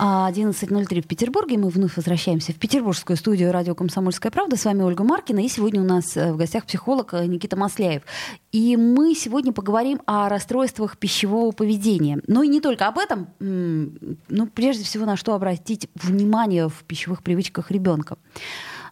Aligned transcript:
11.03 0.00 1.02
в 1.02 1.06
Петербурге. 1.06 1.58
Мы 1.58 1.68
вновь 1.68 1.94
возвращаемся 1.96 2.52
в 2.52 2.56
петербургскую 2.56 3.18
студию 3.18 3.52
радио 3.52 3.74
«Комсомольская 3.74 4.32
правда». 4.32 4.56
С 4.56 4.64
вами 4.64 4.80
Ольга 4.80 5.04
Маркина. 5.04 5.40
И 5.40 5.48
сегодня 5.48 5.82
у 5.82 5.84
нас 5.84 6.16
э, 6.16 6.32
в 6.32 6.38
гостях 6.38 6.64
психолог 6.64 7.12
э, 7.12 7.26
Никита 7.26 7.54
Масляев. 7.56 8.02
И 8.50 8.78
мы 8.78 9.14
сегодня 9.14 9.52
поговорим 9.52 10.00
о 10.06 10.30
расстройствах 10.30 10.96
пищевого 10.96 11.52
поведения. 11.52 12.22
Но 12.26 12.42
и 12.42 12.48
не 12.48 12.62
только 12.62 12.86
об 12.86 12.98
этом. 12.98 13.28
Ну, 13.40 14.46
прежде 14.54 14.84
всего, 14.84 15.04
на 15.04 15.16
что 15.16 15.34
обратить 15.34 15.90
внимание 15.94 16.70
в 16.70 16.82
пищевых 16.84 17.22
привычках 17.22 17.70
ребенка. 17.70 18.16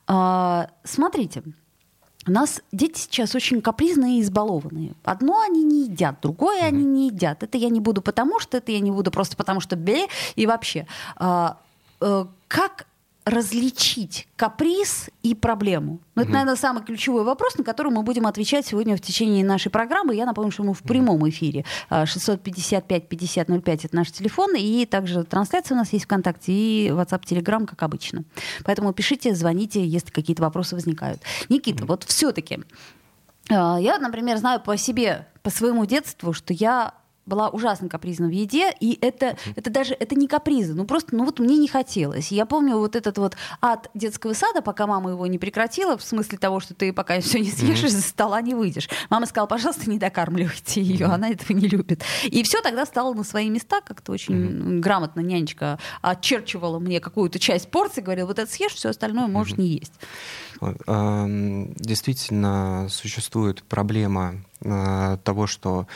А, 0.06 0.68
смотрите, 0.84 1.42
у 2.28 2.30
нас 2.30 2.60
дети 2.72 3.00
сейчас 3.00 3.34
очень 3.34 3.62
капризные 3.62 4.18
и 4.18 4.22
избалованные. 4.22 4.92
Одно 5.02 5.40
они 5.40 5.64
не 5.64 5.84
едят, 5.84 6.16
другое 6.20 6.62
они 6.62 6.84
не 6.84 7.06
едят. 7.08 7.42
Это 7.42 7.56
я 7.56 7.70
не 7.70 7.80
буду 7.80 8.02
потому, 8.02 8.38
что 8.38 8.58
это 8.58 8.70
я 8.70 8.80
не 8.80 8.90
буду 8.90 9.10
просто 9.10 9.36
потому, 9.36 9.60
что 9.60 9.76
бе 9.76 10.06
и 10.36 10.46
вообще. 10.46 10.86
А, 11.16 11.58
э, 12.00 12.26
как 12.46 12.86
различить 13.28 14.28
каприз 14.36 15.10
и 15.22 15.34
проблему? 15.34 16.00
Ну, 16.14 16.22
это, 16.22 16.30
наверное, 16.32 16.56
самый 16.56 16.82
ключевой 16.82 17.24
вопрос, 17.24 17.56
на 17.56 17.64
который 17.64 17.92
мы 17.92 18.02
будем 18.02 18.26
отвечать 18.26 18.66
сегодня 18.66 18.96
в 18.96 19.00
течение 19.00 19.44
нашей 19.44 19.70
программы. 19.70 20.14
Я 20.14 20.26
напомню, 20.26 20.50
что 20.50 20.62
мы 20.62 20.74
в 20.74 20.82
прямом 20.82 21.28
эфире. 21.28 21.64
655-5005— 21.90 23.80
это 23.84 23.96
наш 23.96 24.10
телефон, 24.10 24.54
и 24.56 24.86
также 24.86 25.24
трансляция 25.24 25.74
у 25.74 25.78
нас 25.78 25.92
есть 25.92 26.06
ВКонтакте 26.06 26.52
и 26.52 26.88
WhatsApp, 26.88 27.22
Telegram, 27.24 27.66
как 27.66 27.82
обычно. 27.82 28.24
Поэтому 28.64 28.92
пишите, 28.92 29.34
звоните, 29.34 29.84
если 29.84 30.10
какие-то 30.10 30.42
вопросы 30.42 30.74
возникают. 30.74 31.22
Никита, 31.48 31.84
вот 31.84 32.04
все-таки 32.04 32.60
а, 33.50 33.78
я, 33.80 33.98
например, 33.98 34.36
знаю 34.38 34.60
по 34.60 34.76
себе, 34.76 35.26
по 35.42 35.50
своему 35.50 35.86
детству, 35.86 36.32
что 36.32 36.52
я 36.52 36.94
была 37.28 37.48
ужасно 37.48 37.88
капризна 37.88 38.26
в 38.26 38.30
еде, 38.30 38.72
и 38.80 38.98
это, 39.00 39.36
это 39.54 39.70
даже 39.70 39.94
это 39.94 40.14
не 40.14 40.26
капризы, 40.26 40.74
ну 40.74 40.84
просто, 40.84 41.14
ну 41.14 41.24
вот 41.24 41.38
мне 41.38 41.56
не 41.56 41.68
хотелось. 41.68 42.32
Я 42.32 42.46
помню 42.46 42.78
вот 42.78 42.96
этот 42.96 43.18
вот 43.18 43.36
ад 43.60 43.90
детского 43.94 44.32
сада, 44.32 44.62
пока 44.62 44.86
мама 44.86 45.10
его 45.10 45.26
не 45.26 45.38
прекратила, 45.38 45.96
в 45.96 46.02
смысле 46.02 46.38
того, 46.38 46.60
что 46.60 46.74
ты 46.74 46.92
пока 46.92 47.20
все 47.20 47.38
не 47.38 47.50
съешь, 47.50 47.84
из-за 47.84 48.02
стола 48.02 48.40
не 48.40 48.54
выйдешь. 48.54 48.88
Мама 49.10 49.26
сказала, 49.26 49.46
пожалуйста, 49.46 49.88
не 49.88 49.98
докармливайте 49.98 50.82
ее, 50.82 51.06
она 51.06 51.28
этого 51.28 51.56
не 51.56 51.68
любит. 51.68 52.02
И 52.24 52.42
все 52.42 52.60
тогда 52.62 52.86
стало 52.86 53.14
на 53.14 53.24
свои 53.24 53.50
места, 53.50 53.80
как-то 53.80 54.12
очень 54.12 54.80
грамотно 54.80 55.20
нянечка 55.20 55.78
очерчивала 56.02 56.78
мне 56.78 57.00
какую-то 57.00 57.38
часть 57.38 57.70
порции, 57.70 58.00
говорила, 58.00 58.26
вот 58.26 58.38
это 58.38 58.50
съешь, 58.50 58.72
все 58.72 58.90
остальное 58.90 59.26
можешь 59.26 59.56
не 59.56 59.66
есть. 59.66 59.92
Действительно, 60.60 62.88
существует 62.90 63.62
проблема 63.62 64.34
э, 64.60 65.18
того, 65.22 65.46
что 65.46 65.86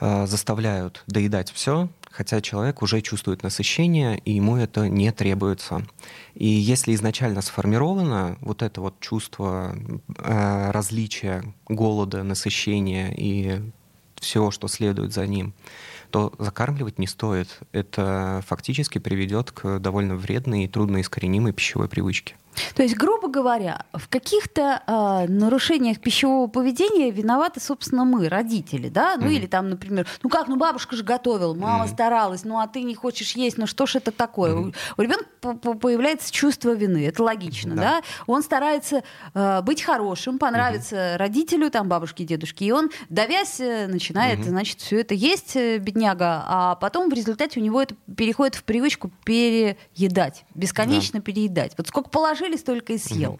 заставляют 0.00 1.02
доедать 1.06 1.52
все, 1.52 1.88
хотя 2.10 2.40
человек 2.40 2.82
уже 2.82 3.00
чувствует 3.00 3.42
насыщение, 3.42 4.18
и 4.18 4.32
ему 4.32 4.56
это 4.56 4.88
не 4.88 5.12
требуется. 5.12 5.86
И 6.34 6.46
если 6.46 6.94
изначально 6.94 7.42
сформировано 7.42 8.36
вот 8.40 8.62
это 8.62 8.80
вот 8.80 8.98
чувство 9.00 9.76
э, 10.18 10.70
различия, 10.70 11.44
голода, 11.68 12.22
насыщения 12.22 13.12
и 13.16 13.60
всего, 14.16 14.50
что 14.50 14.68
следует 14.68 15.12
за 15.12 15.26
ним, 15.26 15.54
то 16.10 16.32
закармливать 16.38 16.98
не 16.98 17.06
стоит. 17.06 17.60
Это 17.72 18.42
фактически 18.46 18.98
приведет 18.98 19.50
к 19.52 19.78
довольно 19.78 20.16
вредной 20.16 20.64
и 20.64 20.68
трудноискоренимой 20.68 21.52
пищевой 21.52 21.88
привычке. 21.88 22.34
То 22.74 22.82
есть, 22.82 22.96
грубо 22.96 23.28
говоря, 23.28 23.86
в 23.92 24.08
каких-то 24.08 24.82
э, 24.86 25.30
нарушениях 25.30 26.00
пищевого 26.00 26.46
поведения 26.48 27.10
виноваты, 27.10 27.60
собственно, 27.60 28.04
мы, 28.04 28.28
родители, 28.28 28.88
да? 28.88 29.16
Ну 29.16 29.26
mm-hmm. 29.26 29.34
или 29.34 29.46
там, 29.46 29.70
например, 29.70 30.06
ну 30.22 30.30
как, 30.30 30.48
ну 30.48 30.56
бабушка 30.56 30.96
же 30.96 31.04
готовила, 31.04 31.54
мама 31.54 31.84
mm-hmm. 31.84 31.92
старалась, 31.92 32.44
ну 32.44 32.58
а 32.58 32.66
ты 32.66 32.82
не 32.82 32.94
хочешь 32.94 33.32
есть, 33.32 33.58
ну 33.58 33.66
что 33.66 33.86
ж 33.86 33.96
это 33.96 34.10
такое? 34.10 34.52
Mm-hmm. 34.52 34.74
У, 34.96 35.00
у 35.00 35.02
ребенка 35.02 35.24
появляется 35.78 36.32
чувство 36.32 36.72
вины, 36.72 37.06
это 37.06 37.22
логично, 37.22 37.74
да? 37.74 37.82
да? 37.82 38.02
Он 38.26 38.42
старается 38.42 39.02
э, 39.34 39.62
быть 39.62 39.82
хорошим, 39.82 40.38
понравиться 40.38 40.96
mm-hmm. 40.96 41.16
родителю, 41.16 41.70
там, 41.70 41.88
бабушке, 41.88 42.24
дедушке, 42.24 42.66
и 42.66 42.72
он, 42.72 42.90
давясь, 43.08 43.60
э, 43.60 43.86
начинает, 43.86 44.40
mm-hmm. 44.40 44.48
значит, 44.48 44.80
все 44.80 45.00
это 45.00 45.14
есть, 45.14 45.56
э, 45.56 45.78
бедняга, 45.78 46.44
а 46.46 46.74
потом 46.76 47.08
в 47.10 47.12
результате 47.12 47.60
у 47.60 47.62
него 47.62 47.80
это 47.80 47.94
переходит 48.16 48.54
в 48.54 48.64
привычку 48.64 49.10
переедать, 49.24 50.44
бесконечно 50.54 51.20
да. 51.20 51.24
переедать. 51.24 51.72
Вот 51.76 51.88
сколько 51.88 52.10
положили 52.10 52.49
положили, 52.50 52.56
столько 52.56 52.92
и 52.92 52.98
съел. 52.98 53.38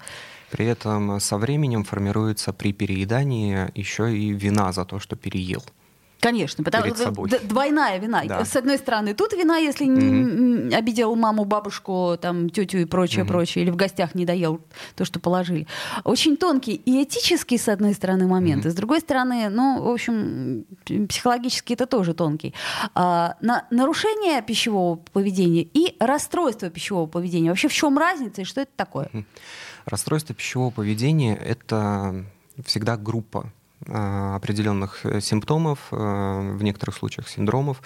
При 0.50 0.66
этом 0.66 1.20
со 1.20 1.38
временем 1.38 1.84
формируется 1.84 2.52
при 2.52 2.72
переедании 2.72 3.70
еще 3.74 4.16
и 4.16 4.32
вина 4.32 4.72
за 4.72 4.84
то, 4.84 4.98
что 4.98 5.16
переел. 5.16 5.62
Конечно, 6.20 6.62
потому 6.62 6.94
что 6.94 7.12
двойная 7.42 7.98
вина. 7.98 8.22
Да. 8.24 8.44
С 8.44 8.54
одной 8.54 8.78
стороны, 8.78 9.14
тут 9.14 9.32
вина, 9.32 9.56
если 9.56 9.86
mm-hmm. 9.86 10.74
обидел 10.74 11.16
маму, 11.16 11.44
бабушку, 11.44 12.18
там, 12.20 12.50
тетю 12.50 12.78
и 12.78 12.84
прочее, 12.84 13.24
mm-hmm. 13.24 13.28
прочее, 13.28 13.64
или 13.64 13.70
в 13.70 13.76
гостях 13.76 14.14
не 14.14 14.26
доел 14.26 14.60
то, 14.96 15.04
что 15.04 15.18
положили. 15.18 15.66
Очень 16.04 16.36
тонкий 16.36 16.74
и 16.74 17.02
этический, 17.02 17.56
с 17.56 17.68
одной 17.68 17.94
стороны, 17.94 18.26
момент, 18.26 18.64
mm-hmm. 18.64 18.68
и 18.68 18.72
с 18.72 18.74
другой 18.74 19.00
стороны, 19.00 19.48
ну, 19.48 19.82
в 19.82 19.88
общем, 19.88 20.66
психологически 21.08 21.72
это 21.72 21.86
тоже 21.86 22.12
тонкий. 22.12 22.54
А, 22.94 23.36
на, 23.40 23.66
нарушение 23.70 24.42
пищевого 24.42 24.96
поведения 24.96 25.62
и 25.62 25.96
расстройство 25.98 26.68
пищевого 26.68 27.06
поведения. 27.06 27.48
Вообще 27.48 27.68
в 27.68 27.72
чем 27.72 27.96
разница 27.98 28.42
и 28.42 28.44
что 28.44 28.60
это 28.60 28.70
такое? 28.76 29.06
Mm-hmm. 29.06 29.24
Расстройство 29.86 30.34
пищевого 30.34 30.70
поведения— 30.70 31.34
это 31.36 32.26
всегда 32.64 32.96
группа 32.98 33.50
определенных 33.86 35.04
э, 35.06 35.20
симптомов, 35.20 35.78
э, 35.90 35.96
в 35.96 36.62
некоторых 36.62 36.96
случаях 36.96 37.28
синдромов. 37.28 37.82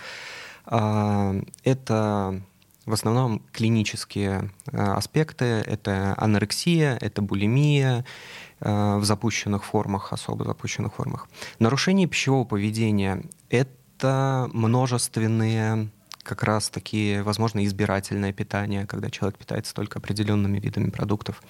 Это 0.67 2.43
в 2.87 2.93
основном 2.93 3.43
клинические 3.53 4.51
аспекты. 4.73 5.45
Это 5.45 6.15
анорексия, 6.17 6.97
это 7.03 7.21
булимия 7.21 8.07
в 8.61 9.05
запущенных 9.05 9.63
формах, 9.63 10.15
особо 10.15 10.47
запущенных 10.47 10.95
формах. 10.95 11.29
Нарушение 11.59 12.09
пищевого 12.09 12.47
поведения— 12.47 13.25
это 13.51 14.49
множественные 14.55 15.91
как 16.23 16.43
раз 16.43 16.71
такие, 16.71 17.23
возможно, 17.23 17.63
избирательное 17.67 18.33
питание, 18.33 18.87
когда 18.87 19.11
человек 19.11 19.39
питается 19.39 19.75
только 19.75 19.99
определенными 19.99 20.59
видами 20.59 20.89
продуктов. 20.89 21.43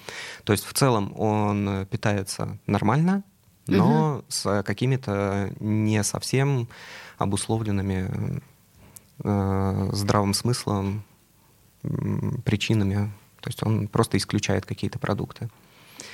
То 0.43 0.51
есть 0.51 0.65
в 0.65 0.73
целом 0.73 1.17
он 1.17 1.87
питается 1.89 2.59
нормально, 2.67 3.23
но 3.67 4.15
угу. 4.15 4.25
с 4.29 4.63
какими-то 4.63 5.51
не 5.59 6.03
совсем 6.03 6.67
обусловленными 7.17 8.41
э, 9.23 9.89
здравым 9.93 10.33
смыслом 10.33 11.03
причинами. 12.43 13.11
То 13.41 13.49
есть 13.49 13.63
он 13.63 13.87
просто 13.87 14.17
исключает 14.17 14.65
какие-то 14.65 14.99
продукты. 14.99 15.49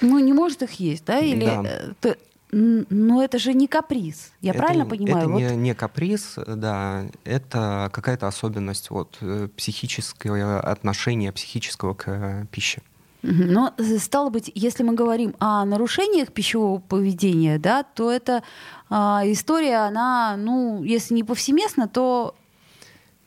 Ну, 0.01 0.19
не 0.19 0.33
может 0.33 0.61
их 0.63 0.71
есть, 0.73 1.05
да? 1.05 1.19
Или 1.19 1.45
да. 1.45 2.09
Э, 2.09 2.15
но 2.53 3.23
это 3.23 3.39
же 3.39 3.53
не 3.53 3.67
каприз, 3.67 4.33
я 4.41 4.51
это, 4.51 4.59
правильно 4.59 4.85
понимаю? 4.85 5.23
Это 5.23 5.29
вот... 5.29 5.39
не, 5.39 5.55
не 5.55 5.73
каприз, 5.73 6.37
да, 6.45 7.05
это 7.23 7.89
какая-то 7.93 8.27
особенность 8.27 8.89
вот, 8.89 9.17
э, 9.21 9.47
психического 9.55 10.59
отношения 10.59 11.31
психического 11.31 11.93
к 11.93 12.47
пище. 12.51 12.81
Но, 13.23 13.73
э, 13.77 13.97
стало 13.99 14.29
быть, 14.29 14.51
если 14.55 14.83
мы 14.83 14.93
говорим 14.93 15.35
о 15.39 15.63
нарушениях 15.65 16.31
пищевого 16.31 16.79
поведения, 16.79 17.59
да, 17.59 17.83
то 17.83 18.11
эта 18.11 18.43
а, 18.89 19.21
история, 19.25 19.77
она, 19.77 20.35
ну, 20.37 20.83
если 20.83 21.13
не 21.13 21.23
повсеместно, 21.23 21.87
то 21.87 22.35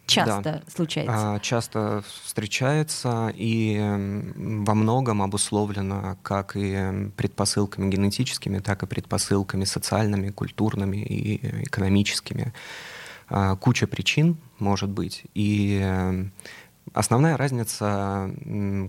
часто 0.06 0.42
да. 0.42 0.62
случается. 0.74 1.34
А, 1.34 1.40
часто 1.40 2.04
встречается 2.24 3.32
и 3.34 3.78
во 4.36 4.74
многом 4.74 5.22
обусловлено 5.22 6.18
как 6.22 6.56
и 6.56 7.10
предпосылками 7.16 7.90
генетическими, 7.90 8.58
так 8.58 8.82
и 8.82 8.86
предпосылками 8.86 9.64
социальными, 9.64 10.30
культурными 10.30 10.98
и 10.98 11.64
экономическими. 11.64 12.52
А, 13.28 13.56
куча 13.56 13.86
причин 13.86 14.36
может 14.58 14.90
быть. 14.90 15.24
И 15.34 16.28
Основная 16.92 17.36
разница 17.36 18.30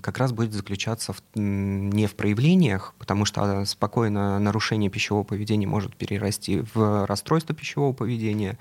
как 0.03 0.17
раз 0.17 0.31
будет 0.31 0.53
заключаться 0.53 1.13
в, 1.13 1.21
не 1.35 2.07
в 2.07 2.15
проявлениях, 2.15 2.93
потому 2.99 3.25
что 3.25 3.65
спокойно 3.65 4.37
нарушение 4.39 4.89
пищевого 4.89 5.23
поведения 5.23 5.65
может 5.65 5.95
перерасти 5.95 6.63
в 6.73 7.05
расстройство 7.05 7.55
пищевого 7.55 7.93
поведения. 7.93 8.57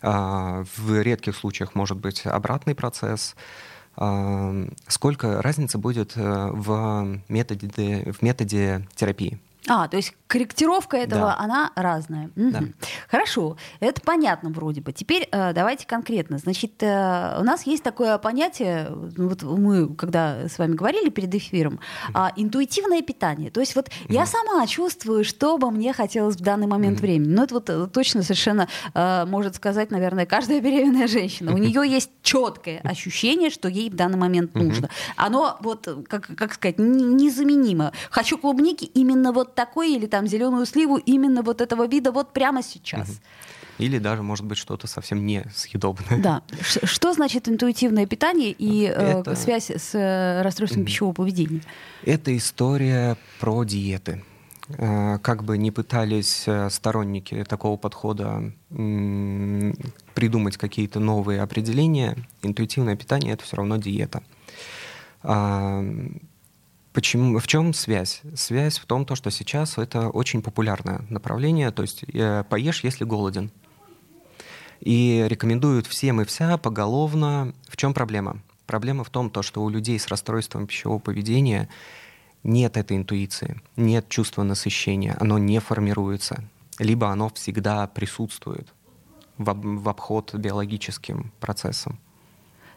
А, 0.00 0.64
в 0.76 1.00
редких 1.00 1.36
случаях 1.36 1.74
может 1.74 1.98
быть 1.98 2.26
обратный 2.26 2.74
процесс. 2.74 3.36
А, 3.96 4.66
сколько 4.88 5.42
разница 5.42 5.78
будет 5.78 6.16
э, 6.16 6.48
в 6.52 7.20
методе, 7.28 8.12
в 8.12 8.22
методе 8.22 8.86
терапии? 8.96 9.38
А, 9.68 9.86
то 9.86 9.96
есть 9.96 10.14
корректировка 10.26 10.96
этого, 10.96 11.26
Да. 11.26 11.36
она 11.38 11.72
разная. 11.76 12.30
Мгм. 12.34 12.50
Да. 12.52 12.60
Хорошо, 13.08 13.56
это 13.80 14.00
понятно 14.00 14.50
вроде 14.50 14.80
бы. 14.80 14.92
Теперь 14.92 15.28
э, 15.30 15.52
давайте 15.52 15.86
конкретно. 15.86 16.38
Значит, 16.38 16.82
э, 16.82 17.38
у 17.38 17.44
нас 17.44 17.64
есть 17.66 17.82
такое 17.82 18.16
понятие, 18.18 18.88
ну, 18.90 19.28
вот 19.28 19.42
мы 19.42 19.94
когда 19.94 20.48
с 20.48 20.58
вами 20.58 20.74
говорили 20.74 21.10
перед 21.10 21.32
эфиром, 21.34 21.80
а, 22.14 22.32
интуитивное 22.34 23.02
питание. 23.02 23.50
То 23.50 23.60
есть 23.60 23.76
вот 23.76 23.90
я 24.08 24.26
сама 24.26 24.66
чувствую, 24.66 25.22
что 25.24 25.58
бы 25.58 25.70
мне 25.70 25.92
хотелось 25.92 26.36
в 26.36 26.40
данный 26.40 26.66
момент 26.66 27.00
времени. 27.00 27.32
Ну 27.32 27.44
это 27.44 27.54
вот 27.54 27.70
э, 27.70 27.86
точно 27.92 28.22
совершенно 28.22 28.68
э, 28.94 29.24
может 29.26 29.54
сказать, 29.56 29.90
наверное, 29.90 30.26
каждая 30.26 30.60
беременная 30.60 31.06
женщина. 31.06 31.52
У 31.54 31.58
нее 31.58 31.82
есть 31.86 32.10
четкое 32.22 32.80
ощущение, 32.82 33.50
что 33.50 33.68
ей 33.68 33.90
в 33.90 33.94
данный 33.94 34.18
момент 34.18 34.54
нужно. 34.54 34.88
Оно 35.16 35.56
вот, 35.60 35.86
э, 35.86 36.02
как, 36.08 36.30
как 36.36 36.54
сказать, 36.54 36.78
незаменимо. 36.78 37.92
Хочу 38.10 38.38
клубники 38.38 38.84
именно 38.84 39.32
вот 39.32 39.51
такой 39.54 39.94
или 39.94 40.06
там 40.06 40.26
зеленую 40.26 40.66
сливу 40.66 40.96
именно 40.96 41.42
вот 41.42 41.60
этого 41.60 41.86
вида 41.86 42.12
вот 42.12 42.32
прямо 42.32 42.62
сейчас. 42.62 43.20
Или 43.78 43.98
даже, 43.98 44.22
может 44.22 44.44
быть, 44.44 44.58
что-то 44.58 44.86
совсем 44.86 45.24
несъедобное. 45.26 46.18
Да. 46.22 46.42
Ш- 46.60 46.86
Что 46.86 47.12
значит 47.14 47.48
интуитивное 47.48 48.06
питание 48.06 48.50
и 48.50 48.84
э, 48.84 49.20
Это- 49.20 49.34
связь 49.34 49.70
с 49.70 49.94
э, 49.94 50.42
расстройством 50.42 50.84
пищевого 50.84 51.14
поведения? 51.14 51.62
Это 52.04 52.36
история 52.36 53.16
про 53.40 53.64
диеты. 53.64 54.22
Э, 54.78 55.18
Как 55.22 55.42
бы 55.42 55.56
не 55.58 55.70
пытались 55.70 56.44
э, 56.46 56.68
сторонники 56.70 57.44
такого 57.48 57.76
подхода 57.78 58.52
придумать 60.14 60.56
какие-то 60.58 61.00
новые 61.00 61.40
определения, 61.40 62.16
интуитивное 62.42 62.94
питание 62.96 63.32
это 63.34 63.42
все 63.44 63.56
равно 63.56 63.78
диета. 63.78 64.22
Почему, 66.92 67.38
в 67.38 67.46
чем 67.46 67.72
связь? 67.72 68.20
Связь 68.34 68.78
в 68.78 68.84
том, 68.84 69.06
то, 69.06 69.14
что 69.14 69.30
сейчас 69.30 69.78
это 69.78 70.10
очень 70.10 70.42
популярное 70.42 71.04
направление, 71.08 71.70
то 71.70 71.82
есть 71.82 72.04
э, 72.12 72.44
поешь, 72.48 72.84
если 72.84 73.04
голоден. 73.04 73.50
И 74.80 75.24
рекомендуют 75.28 75.86
всем 75.86 76.20
и 76.20 76.24
вся 76.24 76.58
поголовно. 76.58 77.54
В 77.68 77.76
чем 77.76 77.94
проблема? 77.94 78.42
Проблема 78.66 79.04
в 79.04 79.10
том, 79.10 79.30
то, 79.30 79.42
что 79.42 79.62
у 79.62 79.70
людей 79.70 79.98
с 79.98 80.08
расстройством 80.08 80.66
пищевого 80.66 80.98
поведения 80.98 81.68
нет 82.42 82.76
этой 82.76 82.96
интуиции, 82.96 83.60
нет 83.76 84.08
чувства 84.08 84.42
насыщения, 84.42 85.16
оно 85.20 85.38
не 85.38 85.60
формируется, 85.60 86.44
либо 86.78 87.08
оно 87.08 87.30
всегда 87.30 87.86
присутствует 87.86 88.68
в 89.38 89.88
обход 89.88 90.34
биологическим 90.34 91.32
процессам. 91.40 91.98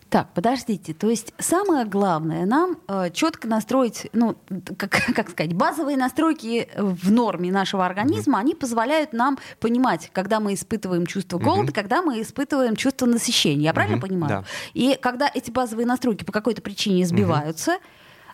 Так, 0.10 0.34
подождите. 0.34 0.94
То 0.94 1.10
есть 1.10 1.34
самое 1.40 1.84
главное 1.86 2.46
нам 2.46 2.78
э, 2.88 3.10
четко 3.12 3.48
настроить, 3.48 4.08
ну, 4.14 4.38
как, 4.78 4.92
как 5.16 5.30
сказать, 5.32 5.54
базовые 5.54 5.98
настройки 5.98 6.70
в 6.78 7.12
норме 7.12 7.52
нашего 7.52 7.86
организма, 7.86 8.40
они 8.40 8.54
позволяют 8.54 9.14
нам 9.14 9.38
понимать, 9.60 10.10
когда 10.14 10.40
мы 10.40 10.54
испытываем 10.54 11.06
чувство 11.06 11.38
голода, 11.40 11.72
когда 11.74 12.02
мы 12.02 12.22
испытываем 12.22 12.76
чувство 12.76 13.08
насыщения. 13.08 13.64
Я 13.64 13.74
правильно 13.74 13.98
Мгм, 13.98 14.08
понимаю? 14.08 14.30
да. 14.30 14.46
И 14.74 14.98
когда 15.02 15.30
эти 15.34 15.52
базовые 15.52 15.86
настройки 15.88 16.24
по 16.24 16.32
какой-то 16.32 16.62
причине 16.62 17.06
сбиваются, 17.06 17.78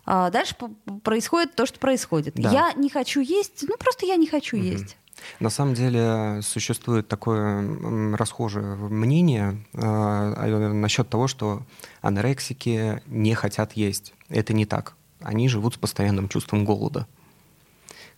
а, 0.05 0.29
дальше 0.29 0.55
происходит 1.03 1.55
то, 1.55 1.65
что 1.65 1.79
происходит. 1.79 2.33
Да. 2.35 2.49
Я 2.51 2.73
не 2.73 2.89
хочу 2.89 3.21
есть, 3.21 3.63
ну 3.67 3.75
просто 3.77 4.05
я 4.05 4.17
не 4.17 4.27
хочу 4.27 4.57
есть. 4.57 4.97
На 5.39 5.49
самом 5.49 5.73
деле 5.73 6.41
существует 6.41 7.07
такое 7.07 8.15
расхожее 8.15 8.75
мнение 8.75 9.63
э, 9.73 9.79
а, 9.81 10.71
насчет 10.73 11.09
того, 11.09 11.27
что 11.27 11.63
анорексики 12.01 13.01
не 13.07 13.33
хотят 13.33 13.73
есть. 13.73 14.13
Это 14.29 14.53
не 14.53 14.65
так. 14.65 14.95
Они 15.19 15.47
живут 15.49 15.75
с 15.75 15.77
постоянным 15.77 16.29
чувством 16.29 16.65
голода. 16.65 17.07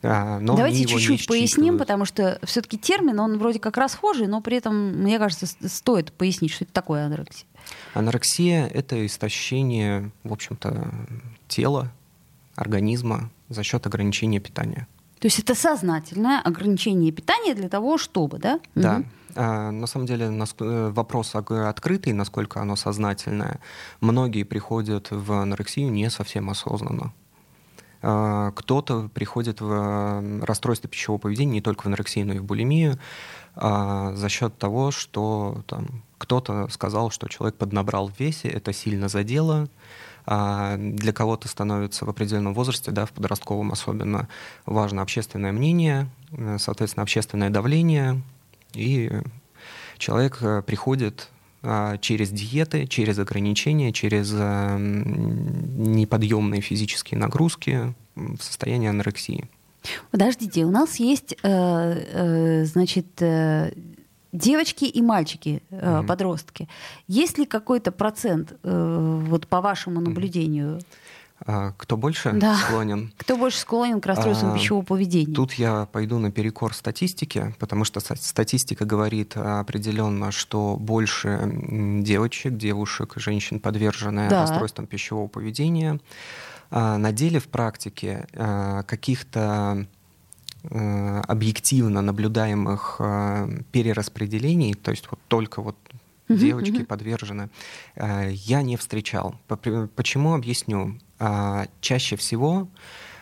А, 0.02 0.40
но 0.40 0.56
Давайте 0.56 0.86
чуть-чуть 0.86 1.28
поясним, 1.28 1.78
потому 1.78 2.04
что 2.06 2.40
все-таки 2.44 2.78
термин, 2.78 3.20
он 3.20 3.38
вроде 3.38 3.60
как 3.60 3.78
расхожий, 3.78 4.28
но 4.28 4.42
при 4.42 4.58
этом, 4.58 5.02
мне 5.02 5.18
кажется, 5.18 5.48
стоит 5.68 6.12
пояснить, 6.12 6.52
что 6.52 6.66
это 6.66 6.74
такое 6.74 7.06
анорексия. 7.06 7.48
Анорексия— 7.94 8.68
это 8.74 9.06
истощение, 9.06 10.12
в 10.24 10.34
общем-то, 10.34 10.94
тела, 11.48 11.92
организма 12.56 13.30
за 13.48 13.64
счет 13.64 13.86
ограничения 13.88 14.40
питания. 14.40 14.88
То 15.24 15.28
есть 15.28 15.40
это 15.40 15.56
сознательное 15.56 16.42
ограничение 16.42 17.14
питания 17.14 17.54
для 17.54 17.70
того, 17.70 17.98
чтобы, 17.98 18.40
да? 18.40 18.60
Да. 18.76 19.04
А, 19.36 19.72
На 19.72 19.88
самом 19.88 20.06
деле 20.06 20.26
э, 20.26 20.90
вопрос 20.90 21.34
открытый, 21.34 22.12
насколько 22.12 22.60
оно 22.60 22.76
сознательное. 22.76 23.62
Многие 24.02 24.44
приходят 24.44 25.12
в 25.12 25.32
анорексию 25.32 25.90
не 25.94 26.10
совсем 26.10 26.50
осознанно. 26.50 27.14
А, 28.02 28.52
Кто-то 28.52 29.10
приходит 29.14 29.62
в 29.62 29.72
э, 29.72 30.44
расстройство 30.44 30.90
пищевого 30.90 31.20
поведения 31.22 31.54
не 31.54 31.62
только 31.62 31.84
в 31.84 31.86
анорексию, 31.86 32.28
но 32.28 32.34
и 32.34 32.40
в 32.40 32.44
булимию 32.44 33.00
а, 33.56 34.14
за 34.16 34.28
счет 34.28 34.58
того, 34.58 34.92
что 34.92 35.64
там, 35.68 36.04
кто-то 36.18 36.68
сказал, 36.68 37.12
что 37.12 37.30
человек 37.30 37.56
поднабрал 37.56 38.10
в 38.10 38.20
весе, 38.20 38.50
это 38.50 38.74
сильно 38.74 39.08
задело. 39.08 39.70
А 40.26 40.78
Для 40.78 41.12
кого-то 41.12 41.48
становится 41.48 42.06
в 42.06 42.10
определенном 42.10 42.54
возрасте, 42.54 42.92
да, 42.92 43.06
в 43.06 43.12
подростковом 43.12 43.72
особенно, 43.72 44.30
важно 44.66 45.02
общественное 45.02 45.52
мнение, 45.52 46.08
э, 46.32 46.58
соответственно, 46.60 47.04
общественное 47.04 47.50
давление, 47.50 48.22
и 48.74 49.12
человек 49.98 50.38
э, 50.42 50.62
приходит 50.66 51.30
а, 51.66 51.98
через 51.98 52.30
диеты, 52.30 52.88
через 52.88 53.20
ограничения, 53.20 53.94
через 53.94 54.32
э, 54.34 54.78
неподъемные 54.80 56.62
физические 56.62 57.20
нагрузки 57.20 57.94
в 58.16 58.42
состоянии 58.42 58.90
анорексии. 58.90 59.50
Подождите, 60.12 60.64
у 60.64 60.72
нас 60.72 60.98
есть, 60.98 61.36
значит, 61.42 63.22
девочки 64.34 64.86
и 64.86 65.02
мальчики, 65.02 65.62
Мгм. 65.70 66.06
подростки. 66.08 66.68
Есть 67.08 67.38
ли 67.38 67.46
какой-то 67.46 67.92
процент, 67.92 68.54
э, 68.64 69.22
вот 69.30 69.48
по 69.48 69.62
вашему 69.62 70.02
наблюдению, 70.02 70.82
А 71.46 71.74
Кто 71.78 71.98
больше 71.98 72.32
Да. 72.34 72.56
склонен? 72.56 73.12
кто 73.18 73.36
больше 73.36 73.58
склонен 73.58 74.00
к 74.00 74.06
расстройствам 74.06 74.52
А, 74.52 74.54
пищевого 74.56 74.86
поведения? 74.86 75.34
Тут 75.36 75.54
я 75.54 75.88
пойду 75.92 76.18
наперекор 76.18 76.74
статистике, 76.74 77.54
потому 77.60 77.84
что 77.84 78.00
ста- 78.00 78.16
статистика 78.16 78.86
говорит 78.86 79.36
определенно, 79.36 80.32
что 80.32 80.78
больше 80.80 81.52
девочек, 82.02 82.56
девушек, 82.56 83.14
женщин 83.18 83.60
подвержены 83.60 84.30
Да. 84.30 84.42
расстройствам 84.42 84.88
пищевого 84.88 85.28
поведения. 85.28 86.00
А, 86.72 86.98
На 86.98 87.12
деле, 87.12 87.40
в 87.42 87.48
практике, 87.50 88.26
а, 88.36 88.84
каких-то 88.84 89.86
объективно 90.64 92.02
наблюдаемых 92.02 92.96
а, 93.00 93.50
перераспределений, 93.72 94.74
то 94.74 94.92
есть 94.92 95.08
вот 95.12 95.20
только 95.28 95.62
вот 95.62 95.76
девочки 96.30 96.84
подвержены, 96.84 97.50
э, 97.96 98.32
я 98.32 98.62
не 98.62 98.78
встречал. 98.78 99.36
Почему 99.48 100.34
объясню? 100.34 101.00
А, 101.20 101.68
Чаще 101.82 102.16
всего 102.16 102.68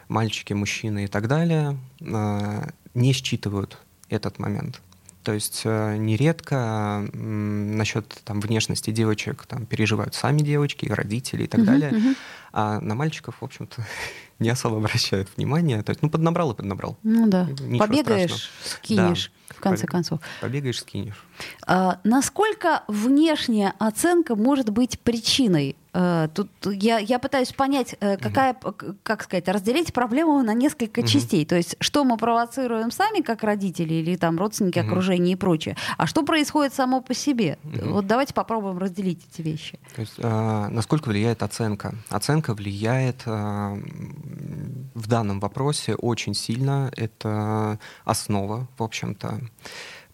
мальчики, 0.07 0.53
мужчины 0.53 1.05
и 1.05 1.07
так 1.07 1.27
далее 1.27 1.77
э, 2.01 2.69
не 2.93 3.13
считывают 3.13 3.77
этот 4.09 4.39
момент. 4.39 4.81
То 5.23 5.33
есть 5.33 5.61
э, 5.65 5.97
нередко 5.97 7.07
насчет 7.13 8.07
там, 8.25 8.39
внешности 8.39 8.91
девочек 8.91 9.45
там, 9.47 9.65
переживают 9.65 10.15
сами 10.15 10.39
девочки, 10.39 10.87
родители 10.87 11.43
и 11.43 11.47
так 11.47 11.63
далее. 11.63 12.15
А 12.53 12.79
на 12.79 12.95
мальчиков, 12.95 13.35
в 13.39 13.45
общем-то, 13.45 13.85
не 14.39 14.49
особо 14.49 14.77
обращают 14.77 15.29
внимание. 15.37 15.81
То 15.83 15.91
есть, 15.91 16.01
ну, 16.01 16.09
поднабрал 16.09 16.51
и 16.51 16.55
поднабрал. 16.55 16.97
Ну 17.03 17.27
да. 17.27 17.45
Ничего 17.45 17.77
Побегаешь, 17.79 18.31
страшного. 18.31 19.09
скинешь, 19.09 19.31
Да. 19.49 19.55
в 19.55 19.59
конце 19.59 19.85
Побе- 19.85 19.87
концов. 19.91 20.19
Побегаешь, 20.41 20.79
скинешь. 20.79 21.25
А, 21.67 21.99
насколько 22.03 22.83
внешняя 22.87 23.73
оценка 23.79 24.35
может 24.35 24.69
быть 24.69 24.99
причиной? 24.99 25.75
А, 25.93 26.29
тут 26.29 26.49
я, 26.65 26.99
я 26.99 27.19
пытаюсь 27.19 27.51
понять, 27.51 27.95
э, 27.99 28.15
какая, 28.17 28.53
к- 28.53 28.95
как 29.03 29.23
сказать, 29.23 29.47
разделить 29.49 29.91
проблему 29.93 30.41
на 30.41 30.53
несколько 30.53 31.01
Мгм. 31.01 31.07
частей. 31.09 31.45
То 31.45 31.55
есть, 31.57 31.75
что 31.81 32.05
мы 32.05 32.15
провоцируем 32.17 32.91
сами, 32.91 33.21
как 33.21 33.43
родители 33.43 33.95
или 33.95 34.15
там 34.15 34.37
родственники, 34.39 34.79
Мгм. 34.79 34.87
окружение 34.89 35.33
и 35.33 35.35
прочее, 35.35 35.75
а 35.97 36.07
что 36.07 36.23
происходит 36.23 36.73
само 36.73 37.01
по 37.01 37.13
себе. 37.13 37.57
Мгм. 37.63 37.91
Вот 37.93 38.07
давайте 38.07 38.33
попробуем 38.33 38.77
разделить 38.77 39.19
эти 39.31 39.41
вещи. 39.41 39.79
То 39.95 40.01
есть, 40.01 40.13
а, 40.19 40.69
насколько 40.69 41.09
влияет 41.09 41.43
оценка? 41.43 41.93
Оценка 42.09 42.40
влияет 42.49 43.23
а, 43.25 43.73
м, 43.73 44.89
в 44.93 45.07
данном 45.07 45.39
вопросе 45.39 45.95
очень 45.95 46.33
сильно. 46.33 46.91
Это 46.97 47.79
основа, 48.03 48.67
в 48.77 48.83
общем-то. 48.83 49.39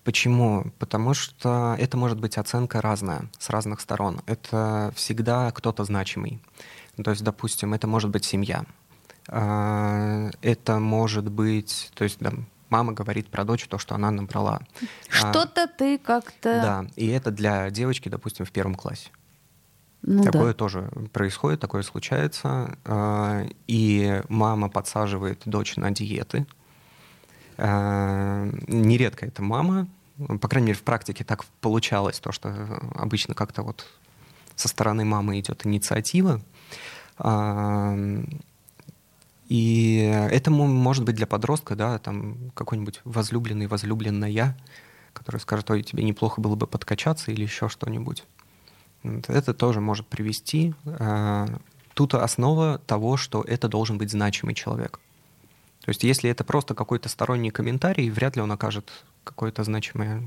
Почему? 0.03 0.72
Потому 0.79 1.13
что 1.13 1.75
это 1.77 1.98
может 1.98 2.19
быть 2.19 2.38
оценка 2.38 2.81
разная, 2.81 3.29
с 3.39 3.50
разных 3.50 3.81
сторон. 3.81 4.22
Это 4.25 4.93
всегда 4.96 5.51
кто-то 5.51 5.84
значимый. 5.84 6.41
То 7.03 7.12
есть, 7.12 7.24
допустим, 7.24 7.74
это 7.74 7.88
может 7.88 8.10
быть 8.10 8.24
семья. 8.25 8.63
А, 9.27 10.29
Это 10.41 10.79
может 10.79 11.29
быть, 11.29 11.91
то 11.93 12.03
есть, 12.05 12.17
да, 12.19 12.31
мама 12.69 12.93
говорит 12.93 13.27
про 13.27 13.43
дочь 13.43 13.67
то, 13.67 13.77
что 13.77 13.96
она 13.96 14.10
набрала. 14.12 14.62
А, 15.22 15.31
Что-то 15.31 15.67
ты 15.67 15.98
как-то... 15.98 16.62
Да, 16.62 16.86
и 16.96 17.07
это 17.07 17.31
для 17.31 17.69
девочки, 17.69 18.10
допустим, 18.10 18.46
в 18.46 18.51
первом 18.51 18.75
классе. 18.75 19.10
Ну 20.01 20.23
да. 20.23 20.31
такое 20.31 20.53
тоже 20.53 20.89
происходит, 21.11 21.59
такое 21.59 21.81
случается. 21.81 22.77
а, 22.85 23.45
И 23.67 24.21
мама 24.29 24.69
подсаживает 24.69 25.41
дочь 25.45 25.75
на 25.75 25.91
диеты. 25.91 26.45
Э, 27.57 28.51
нередко 28.67 29.25
это 29.25 29.41
мама, 29.41 29.87
по 30.41 30.47
крайней 30.47 30.67
мере, 30.67 30.79
в 30.79 30.83
практике 30.83 31.23
так 31.23 31.45
получалось, 31.61 32.19
то, 32.19 32.31
что 32.31 32.79
обычно 32.95 33.33
как-то 33.33 33.63
вот 33.63 33.85
со 34.55 34.67
стороны 34.67 35.05
мамы 35.05 35.39
идет 35.39 35.65
инициатива. 35.65 36.41
И 39.49 40.27
это 40.31 40.51
может 40.51 41.05
быть 41.05 41.15
для 41.15 41.25
подростка, 41.25 41.75
да, 41.75 41.99
там 41.99 42.51
какой-нибудь 42.53 43.01
возлюбленный, 43.05 43.67
возлюбленная, 43.67 44.57
который 45.13 45.39
скажет, 45.39 45.69
ой, 45.71 45.83
тебе 45.83 46.03
неплохо 46.03 46.41
было 46.41 46.55
бы 46.55 46.67
подкачаться 46.67 47.31
или 47.31 47.43
еще 47.43 47.69
что-нибудь. 47.69 48.25
Это 49.27 49.53
тоже 49.53 49.81
может 49.81 50.07
привести. 50.07 50.73
А, 50.85 51.47
тут 51.93 52.13
основа 52.13 52.79
того, 52.85 53.17
что 53.17 53.41
это 53.41 53.67
должен 53.67 53.97
быть 53.97 54.11
значимый 54.11 54.55
человек. 54.55 54.99
То 55.81 55.89
есть 55.89 56.03
если 56.03 56.29
это 56.29 56.43
просто 56.43 56.75
какой-то 56.75 57.09
сторонний 57.09 57.49
комментарий, 57.49 58.09
вряд 58.09 58.35
ли 58.35 58.41
он 58.41 58.51
окажет 58.51 58.91
какое-то 59.23 59.63
значимое 59.63 60.23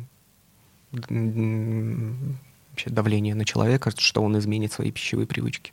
давление 2.87 3.35
на 3.35 3.45
человека, 3.45 3.93
что 3.97 4.23
он 4.23 4.39
изменит 4.39 4.73
свои 4.73 4.91
пищевые 4.91 5.27
привычки. 5.27 5.73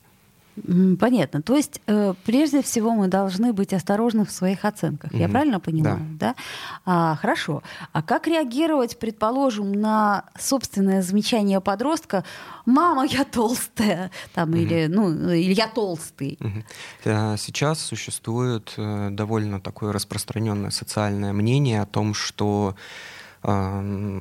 Понятно. 0.99 1.41
То 1.41 1.55
есть, 1.55 1.81
э, 1.87 2.13
прежде 2.25 2.61
всего, 2.61 2.91
мы 2.91 3.07
должны 3.07 3.53
быть 3.53 3.73
осторожны 3.73 4.25
в 4.25 4.31
своих 4.31 4.65
оценках. 4.65 5.11
Mm-hmm. 5.11 5.19
Я 5.19 5.29
правильно 5.29 5.59
понимаю? 5.59 5.99
Да. 6.19 6.27
да? 6.27 6.35
А, 6.85 7.15
хорошо. 7.15 7.63
А 7.93 8.01
как 8.01 8.27
реагировать, 8.27 8.97
предположим, 8.97 9.71
на 9.71 10.25
собственное 10.37 11.01
замечание 11.01 11.61
подростка 11.61 12.23
«мама, 12.65 13.05
я 13.05 13.23
толстая» 13.23 14.11
там, 14.33 14.51
mm-hmm. 14.51 14.59
или, 14.59 14.87
ну, 14.87 15.31
или 15.31 15.53
«я 15.53 15.67
толстый»? 15.67 16.37
Mm-hmm. 16.39 17.37
Сейчас 17.37 17.79
существует 17.79 18.73
э, 18.77 19.09
довольно 19.11 19.61
такое 19.61 19.93
распространенное 19.93 20.71
социальное 20.71 21.33
мнение 21.33 21.81
о 21.81 21.85
том, 21.85 22.13
что 22.13 22.75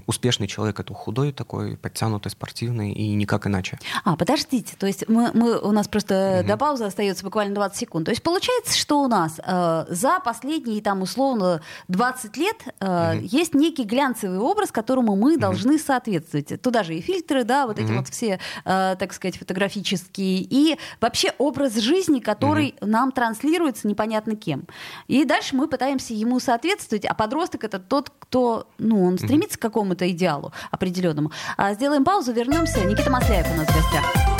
успешный 0.06 0.46
человек 0.46 0.80
это 0.80 0.94
худой 0.94 1.32
такой, 1.32 1.76
подтянутый, 1.76 2.30
спортивный 2.30 2.92
и 2.92 3.14
никак 3.14 3.46
иначе. 3.46 3.78
А, 4.04 4.16
подождите, 4.16 4.74
то 4.78 4.86
есть 4.86 5.08
мы, 5.08 5.30
мы, 5.34 5.58
у 5.58 5.72
нас 5.72 5.88
просто 5.88 6.38
угу. 6.40 6.48
до 6.48 6.56
паузы 6.56 6.84
остается 6.84 7.24
буквально 7.24 7.54
20 7.54 7.76
секунд. 7.76 8.04
То 8.06 8.10
есть 8.10 8.22
получается, 8.22 8.76
что 8.76 9.02
у 9.02 9.08
нас 9.08 9.40
э, 9.44 9.86
за 9.88 10.20
последние 10.20 10.80
там 10.82 11.02
условно 11.02 11.60
20 11.88 12.36
лет 12.36 12.56
э, 12.80 13.16
угу. 13.16 13.24
есть 13.24 13.54
некий 13.54 13.84
глянцевый 13.84 14.38
образ, 14.38 14.70
которому 14.72 15.16
мы 15.16 15.32
угу. 15.32 15.40
должны 15.40 15.78
соответствовать. 15.78 16.60
Туда 16.60 16.82
же 16.82 16.94
и 16.94 17.00
фильтры, 17.00 17.44
да, 17.44 17.66
вот 17.66 17.78
угу. 17.78 17.86
эти 17.86 17.92
вот 17.92 18.08
все, 18.08 18.38
э, 18.64 18.96
так 18.98 19.12
сказать, 19.12 19.38
фотографические, 19.38 20.46
и 20.48 20.78
вообще 21.00 21.32
образ 21.38 21.76
жизни, 21.76 22.20
который 22.20 22.74
угу. 22.80 22.90
нам 22.90 23.12
транслируется 23.12 23.88
непонятно 23.88 24.36
кем. 24.36 24.64
И 25.08 25.24
дальше 25.24 25.56
мы 25.56 25.68
пытаемся 25.68 26.14
ему 26.14 26.40
соответствовать, 26.40 27.04
а 27.04 27.14
подросток 27.14 27.64
это 27.64 27.78
тот, 27.78 28.10
кто, 28.18 28.68
ну, 28.78 29.05
он 29.06 29.18
стремится 29.18 29.58
к 29.58 29.62
какому-то 29.62 30.10
идеалу 30.10 30.52
определенному. 30.70 31.32
А, 31.56 31.74
сделаем 31.74 32.04
паузу, 32.04 32.32
вернемся. 32.32 32.84
Никита 32.84 33.10
Масляев 33.10 33.46
у 33.52 33.56
нас 33.56 33.66
в 33.68 33.74
гостях. 33.74 34.36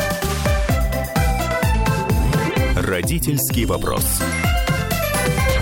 Родительский 2.76 3.64
вопрос. 3.64 4.04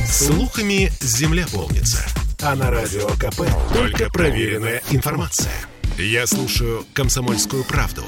Слухами 0.06 0.90
земля 1.00 1.46
полнится. 1.52 2.04
А 2.42 2.54
на 2.54 2.70
радио 2.70 3.08
КП 3.18 3.49
только 3.73 4.11
проверенная 4.11 4.82
информация. 4.90 5.54
Я 5.96 6.26
слушаю 6.26 6.84
«Комсомольскую 6.92 7.64
правду» 7.64 8.02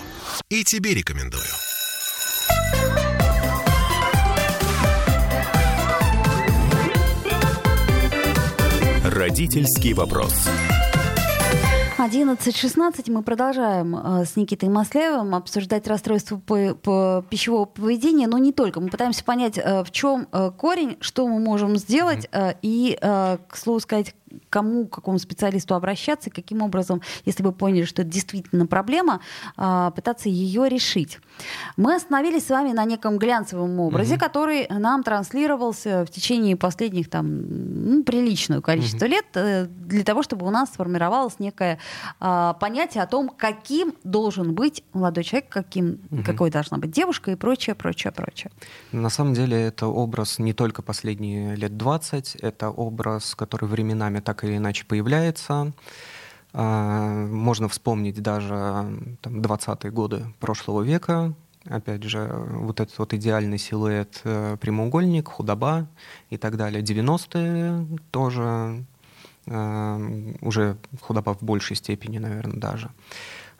и 0.50 0.65
тебе 0.65 0.93
рекомендую. 0.93 1.43
Родительский 9.05 9.95
вопрос. 9.95 10.35
11.16 11.99 13.11
мы 13.11 13.23
продолжаем 13.23 13.97
э, 13.97 14.26
с 14.26 14.37
Никитой 14.37 14.69
Масляевым 14.69 15.35
обсуждать 15.35 15.87
расстройство 15.87 16.37
по, 16.37 16.75
по 16.75 17.25
пищевого 17.31 17.65
поведения, 17.65 18.26
но 18.26 18.37
не 18.37 18.53
только. 18.53 18.81
Мы 18.81 18.91
пытаемся 18.91 19.25
понять, 19.25 19.57
э, 19.57 19.83
в 19.83 19.91
чем 19.91 20.29
э, 20.31 20.50
корень, 20.59 20.99
что 21.00 21.26
мы 21.26 21.38
можем 21.41 21.79
сделать, 21.79 22.29
и, 22.61 22.99
к 23.00 23.57
слову 23.57 23.81
сказать, 23.81 24.15
кому, 24.50 24.87
к 24.87 24.95
какому 24.95 25.19
специалисту 25.19 25.75
обращаться, 25.75 26.31
каким 26.31 26.62
образом, 26.62 27.02
если 27.25 27.43
вы 27.43 27.52
поняли, 27.52 27.85
что 27.85 28.02
это 28.02 28.11
действительно 28.11 28.66
проблема, 28.66 29.21
а, 29.57 29.90
пытаться 29.90 30.28
ее 30.28 30.69
решить. 30.69 31.19
Мы 31.76 31.95
остановились 31.95 32.47
с 32.47 32.50
вами 32.50 32.73
на 32.73 32.85
неком 32.85 33.19
глянцевом 33.19 33.78
образе, 33.81 34.14
угу. 34.14 34.21
который 34.21 34.66
нам 34.69 35.02
транслировался 35.02 36.05
в 36.05 36.11
течение 36.11 36.57
последних 36.57 37.11
там 37.11 37.26
ну, 37.26 38.05
приличное 38.05 38.61
количество 38.61 39.05
угу. 39.05 39.14
лет 39.14 39.26
э, 39.35 39.66
для 39.66 40.05
того, 40.05 40.23
чтобы 40.23 40.47
у 40.47 40.50
нас 40.50 40.71
сформировалось 40.73 41.38
некое 41.38 41.78
а, 42.21 42.55
понятие 42.55 43.02
о 43.02 43.07
том, 43.07 43.28
каким 43.28 43.95
должен 44.05 44.55
быть 44.55 44.83
молодой 44.93 45.25
человек, 45.25 45.49
каким, 45.49 46.00
угу. 46.11 46.23
какой 46.25 46.50
должна 46.50 46.78
быть 46.78 46.90
девушка 46.90 47.33
и 47.33 47.35
прочее, 47.37 47.75
прочее, 47.75 48.12
прочее. 48.12 48.50
На 48.93 49.11
самом 49.11 49.35
деле 49.35 49.61
это 49.61 49.87
образ 49.87 50.38
не 50.38 50.52
только 50.52 50.83
последние 50.83 51.57
лет 51.57 51.76
20, 51.76 52.37
это 52.37 52.71
образ, 52.71 53.35
который 53.35 53.69
временами 53.69 54.21
так 54.26 54.42
или 54.42 54.56
иначе 54.56 54.85
появляется. 54.85 55.73
А, 56.52 57.26
можно 57.26 57.68
вспомнить 57.68 58.21
даже 58.21 58.54
там, 59.23 59.40
20-е 59.40 59.90
годы 59.92 60.26
прошлого 60.40 60.83
века, 60.83 61.33
опять 61.64 62.02
же, 62.02 62.28
вот 62.50 62.80
этот 62.80 62.99
вот 62.99 63.14
идеальный 63.14 63.59
силуэт, 63.59 64.21
э, 64.25 64.56
прямоугольник, 64.61 65.28
худоба 65.28 65.87
и 66.30 66.37
так 66.37 66.56
далее. 66.56 66.83
90-е 66.83 67.99
тоже 68.11 68.85
э, 69.47 70.35
уже 70.40 70.76
худоба 71.00 71.35
в 71.35 71.42
большей 71.42 71.76
степени, 71.76 72.18
наверное, 72.18 72.59
даже. 72.59 72.90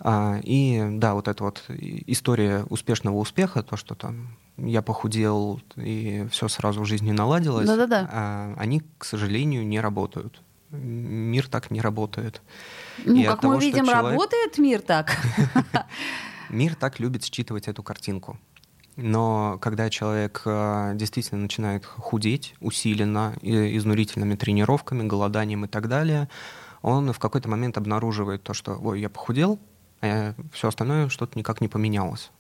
А, 0.01 0.41
и 0.43 0.85
да, 0.91 1.15
вот 1.15 1.29
эта 1.29 1.45
вот 1.45 1.65
история 1.69 2.65
успешного 2.71 3.17
успеха, 3.17 3.63
то, 3.63 3.77
что 3.77 3.95
там 3.95 4.37
я 4.57 4.83
похудел 4.83 5.61
и 5.77 6.27
все 6.31 6.49
сразу 6.49 6.81
в 6.83 6.87
жизни 6.87 7.13
наладилось, 7.13 7.67
Да-да-да. 7.67 8.09
А, 8.11 8.55
они, 8.57 8.83
к 8.99 9.05
сожалению, 9.05 9.67
не 9.67 9.81
работают 9.81 10.41
мир 10.77 11.49
так 11.49 11.71
не 11.71 11.81
работает. 11.81 12.43
Ну, 13.05 13.17
и 13.17 13.25
как 13.25 13.43
мы 13.43 13.51
того, 13.51 13.61
видим, 13.61 13.87
человек... 13.87 14.13
работает 14.13 14.59
мир 14.59 14.81
так. 14.81 15.17
Мир 16.49 16.77
так 16.77 17.01
любит 17.01 17.25
считывать 17.25 17.67
эту 17.67 17.83
картинку. 17.83 18.39
Но 18.97 19.59
когда 19.61 19.91
человек 19.91 20.43
э, 20.45 20.93
действительно 20.95 21.43
начинает 21.43 21.85
худеть 21.85 22.55
усиленно, 22.61 23.35
изнурительными 23.43 24.37
тренировками, 24.37 25.07
голоданием 25.07 25.65
и 25.67 25.69
так 25.69 25.89
далее, 25.89 26.29
он 26.83 27.13
в 27.13 27.19
какой-то 27.19 27.49
момент 27.49 27.77
обнаруживает 27.77 28.43
то, 28.43 28.55
что 28.55 28.79
«Ой, 28.81 29.01
я 29.01 29.11
похудел, 29.11 29.59
а 30.01 30.35
все 30.53 30.69
остальное 30.69 31.09
что-то 31.09 31.39
никак 31.39 31.61
не 31.61 31.69
поменялось». 31.69 32.31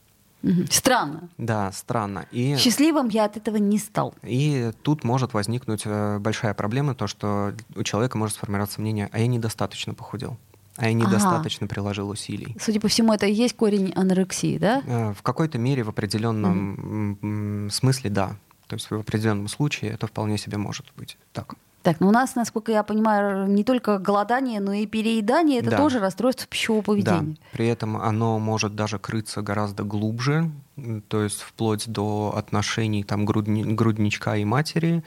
Странно. 0.70 1.28
Да, 1.38 1.72
странно. 1.72 2.26
И, 2.30 2.56
Счастливым 2.56 3.08
я 3.08 3.24
от 3.24 3.36
этого 3.36 3.56
не 3.56 3.78
стал. 3.78 4.14
И 4.22 4.70
тут 4.82 5.02
может 5.02 5.34
возникнуть 5.34 5.82
э, 5.84 6.18
большая 6.18 6.54
проблема, 6.54 6.94
то, 6.94 7.06
что 7.06 7.52
у 7.74 7.82
человека 7.82 8.16
может 8.16 8.36
сформироваться 8.36 8.80
мнение, 8.80 9.08
а 9.12 9.18
я 9.18 9.26
недостаточно 9.26 9.94
похудел. 9.94 10.36
А 10.76 10.86
я 10.86 10.92
недостаточно 10.92 11.64
ага. 11.64 11.74
приложил 11.74 12.10
усилий. 12.10 12.54
Судя 12.60 12.80
по 12.80 12.88
всему, 12.88 13.12
это 13.12 13.26
и 13.26 13.32
есть 13.32 13.56
корень 13.56 13.92
анорексии, 13.96 14.58
да? 14.58 14.82
Э, 14.86 15.14
в 15.14 15.22
какой-то 15.22 15.58
мере, 15.58 15.82
в 15.82 15.88
определенном 15.88 17.18
mm. 17.22 17.70
смысле, 17.70 18.10
да. 18.10 18.36
То 18.66 18.74
есть 18.74 18.90
в 18.90 18.94
определенном 18.94 19.48
случае 19.48 19.92
это 19.92 20.06
вполне 20.06 20.38
себе 20.38 20.58
может 20.58 20.86
быть 20.96 21.16
так. 21.32 21.54
Так, 21.86 22.00
ну 22.00 22.08
у 22.08 22.10
нас, 22.10 22.34
насколько 22.34 22.72
я 22.72 22.82
понимаю, 22.82 23.46
не 23.46 23.62
только 23.62 23.98
голодание, 23.98 24.58
но 24.58 24.72
и 24.72 24.86
переедание 24.86 25.60
это 25.60 25.70
да. 25.70 25.76
тоже 25.76 26.00
расстройство 26.00 26.44
пищевого 26.48 26.82
поведения. 26.82 27.36
Да. 27.36 27.42
При 27.52 27.68
этом 27.68 27.96
оно 27.96 28.40
может 28.40 28.74
даже 28.74 28.98
крыться 28.98 29.40
гораздо 29.40 29.84
глубже, 29.84 30.50
то 31.06 31.22
есть 31.22 31.42
вплоть 31.42 31.86
до 31.86 32.34
отношений 32.36 33.04
там, 33.04 33.24
грудни, 33.24 33.62
грудничка 33.62 34.34
и 34.34 34.44
матери, 34.44 35.04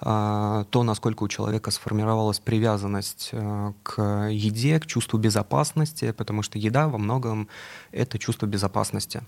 а, 0.00 0.64
то, 0.70 0.82
насколько 0.82 1.24
у 1.24 1.28
человека 1.28 1.70
сформировалась 1.70 2.38
привязанность 2.38 3.28
э, 3.32 3.72
к 3.82 4.28
еде, 4.30 4.80
к 4.80 4.86
чувству 4.86 5.18
безопасности, 5.18 6.12
потому 6.12 6.40
что 6.40 6.58
еда 6.58 6.88
во 6.88 6.96
многом 6.96 7.48
это 7.92 8.18
чувство 8.18 8.46
безопасности. 8.46 9.20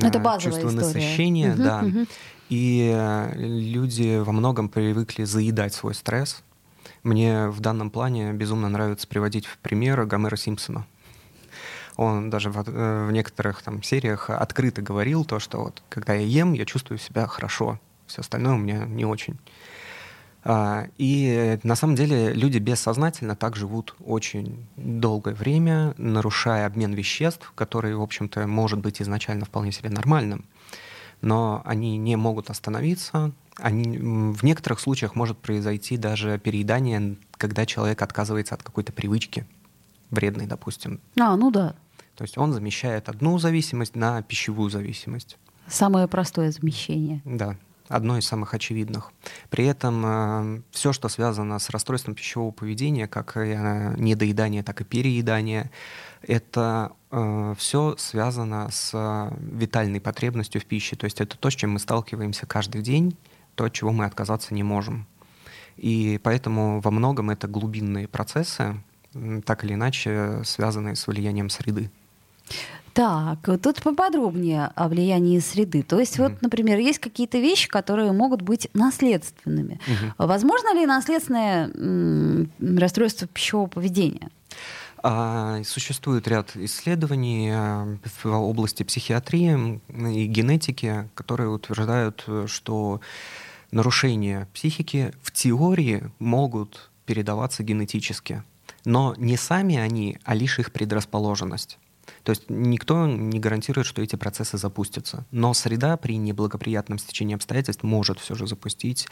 Это 0.00 0.18
базовая 0.18 0.60
чувство 0.60 0.68
история. 0.68 0.86
насыщения, 0.86 1.52
угу, 1.54 1.62
да. 1.62 1.80
Угу. 1.80 2.06
И 2.48 2.92
э, 2.94 3.32
люди 3.36 4.18
во 4.18 4.32
многом 4.32 4.68
привыкли 4.68 5.24
заедать 5.24 5.74
свой 5.74 5.94
стресс. 5.94 6.42
Мне 7.02 7.48
в 7.48 7.60
данном 7.60 7.90
плане 7.90 8.32
безумно 8.32 8.68
нравится 8.68 9.06
приводить 9.08 9.46
в 9.46 9.58
пример 9.58 10.04
Гомера 10.04 10.36
Симпсона. 10.36 10.86
Он 11.96 12.30
даже 12.30 12.50
в, 12.50 12.62
э, 12.68 13.06
в 13.06 13.12
некоторых 13.12 13.62
там 13.62 13.82
сериях 13.82 14.30
открыто 14.30 14.82
говорил 14.82 15.24
то, 15.24 15.38
что 15.38 15.64
вот 15.64 15.82
когда 15.88 16.14
я 16.14 16.26
ем, 16.26 16.52
я 16.52 16.64
чувствую 16.64 16.98
себя 16.98 17.26
хорошо, 17.26 17.78
все 18.06 18.20
остальное 18.20 18.54
у 18.54 18.58
меня 18.58 18.84
не 18.84 19.04
очень. 19.04 19.38
А, 20.44 20.86
и 20.98 21.58
на 21.62 21.76
самом 21.76 21.94
деле 21.94 22.32
люди 22.32 22.58
бессознательно 22.58 23.36
так 23.36 23.54
живут 23.56 23.94
очень 24.04 24.66
долгое 24.76 25.34
время, 25.34 25.94
нарушая 25.98 26.66
обмен 26.66 26.94
веществ, 26.94 27.52
который, 27.54 27.94
в 27.94 28.02
общем-то, 28.02 28.46
может 28.46 28.80
быть 28.80 29.00
изначально 29.00 29.44
вполне 29.44 29.70
себе 29.72 29.90
нормальным. 29.90 30.44
Но 31.20 31.62
они 31.64 31.96
не 31.96 32.16
могут 32.16 32.50
остановиться, 32.50 33.32
Они, 33.58 33.98
в 34.32 34.42
некоторых 34.42 34.80
случаях 34.80 35.14
может 35.14 35.38
произойти 35.38 35.96
даже 35.96 36.38
переедание, 36.38 37.16
когда 37.36 37.64
человек 37.66 38.02
отказывается 38.02 38.54
от 38.54 38.62
какой-то 38.62 38.92
привычки 38.92 39.46
вредной, 40.10 40.46
допустим. 40.46 41.00
А, 41.20 41.36
ну 41.36 41.50
да. 41.50 41.74
То 42.16 42.24
есть 42.24 42.36
он 42.36 42.52
замещает 42.52 43.08
одну 43.08 43.38
зависимость 43.38 43.94
на 43.94 44.22
пищевую 44.22 44.70
зависимость. 44.70 45.38
Самое 45.68 46.08
простое 46.08 46.50
замещение. 46.50 47.20
Да, 47.24 47.56
одно 47.92 48.18
из 48.18 48.26
самых 48.26 48.54
очевидных. 48.54 49.12
При 49.50 49.66
этом 49.66 50.02
э, 50.04 50.60
все, 50.70 50.92
что 50.92 51.08
связано 51.08 51.58
с 51.58 51.70
расстройством 51.70 52.14
пищевого 52.14 52.50
поведения, 52.50 53.06
как 53.06 53.36
э, 53.36 53.94
недоедание, 53.98 54.62
так 54.62 54.80
и 54.80 54.84
переедание, 54.84 55.70
это 56.22 56.92
э, 57.10 57.54
все 57.58 57.94
связано 57.98 58.70
с 58.70 59.30
витальной 59.40 60.00
потребностью 60.00 60.60
в 60.60 60.64
пище. 60.64 60.96
То 60.96 61.04
есть 61.04 61.20
это 61.20 61.36
то, 61.36 61.50
с 61.50 61.54
чем 61.54 61.72
мы 61.72 61.78
сталкиваемся 61.78 62.46
каждый 62.46 62.82
день, 62.82 63.16
то, 63.54 63.64
от 63.64 63.72
чего 63.72 63.92
мы 63.92 64.06
отказаться 64.06 64.54
не 64.54 64.62
можем. 64.62 65.06
И 65.76 66.18
поэтому 66.22 66.80
во 66.80 66.90
многом 66.90 67.30
это 67.30 67.48
глубинные 67.48 68.08
процессы, 68.08 68.76
так 69.44 69.64
или 69.64 69.74
иначе 69.74 70.42
связанные 70.44 70.96
с 70.96 71.06
влиянием 71.06 71.50
среды. 71.50 71.90
Так, 72.92 73.48
тут 73.62 73.82
поподробнее 73.82 74.70
о 74.74 74.88
влиянии 74.88 75.38
среды. 75.38 75.82
То 75.82 75.98
есть, 75.98 76.18
mm-hmm. 76.18 76.28
вот, 76.30 76.42
например, 76.42 76.78
есть 76.78 76.98
какие-то 76.98 77.38
вещи, 77.38 77.68
которые 77.68 78.12
могут 78.12 78.42
быть 78.42 78.68
наследственными. 78.74 79.80
Mm-hmm. 79.86 80.26
Возможно 80.26 80.74
ли 80.74 80.84
наследственное 80.84 81.68
м- 81.68 82.50
расстройство 82.76 83.26
пищевого 83.26 83.66
поведения? 83.66 84.28
А, 85.02 85.62
существует 85.64 86.28
ряд 86.28 86.54
исследований 86.54 87.50
э, 87.50 87.96
в 88.22 88.26
области 88.26 88.84
психиатрии 88.84 89.80
и 89.88 90.26
генетики, 90.26 91.08
которые 91.14 91.48
утверждают, 91.48 92.24
что 92.46 93.00
нарушения 93.72 94.46
психики 94.54 95.12
в 95.22 95.32
теории 95.32 96.04
могут 96.20 96.90
передаваться 97.04 97.64
генетически. 97.64 98.44
Но 98.84 99.14
не 99.16 99.36
сами 99.36 99.76
они, 99.76 100.18
а 100.24 100.34
лишь 100.34 100.58
их 100.58 100.70
предрасположенность. 100.72 101.78
То 102.22 102.30
есть 102.30 102.44
никто 102.48 103.06
не 103.06 103.38
гарантирует, 103.38 103.86
что 103.86 104.02
эти 104.02 104.16
процессы 104.16 104.58
запустятся. 104.58 105.24
Но 105.30 105.54
среда 105.54 105.96
при 105.96 106.16
неблагоприятном 106.16 106.98
стечении 106.98 107.34
обстоятельств 107.34 107.82
может 107.82 108.18
все 108.18 108.34
же 108.34 108.46
запустить 108.46 109.08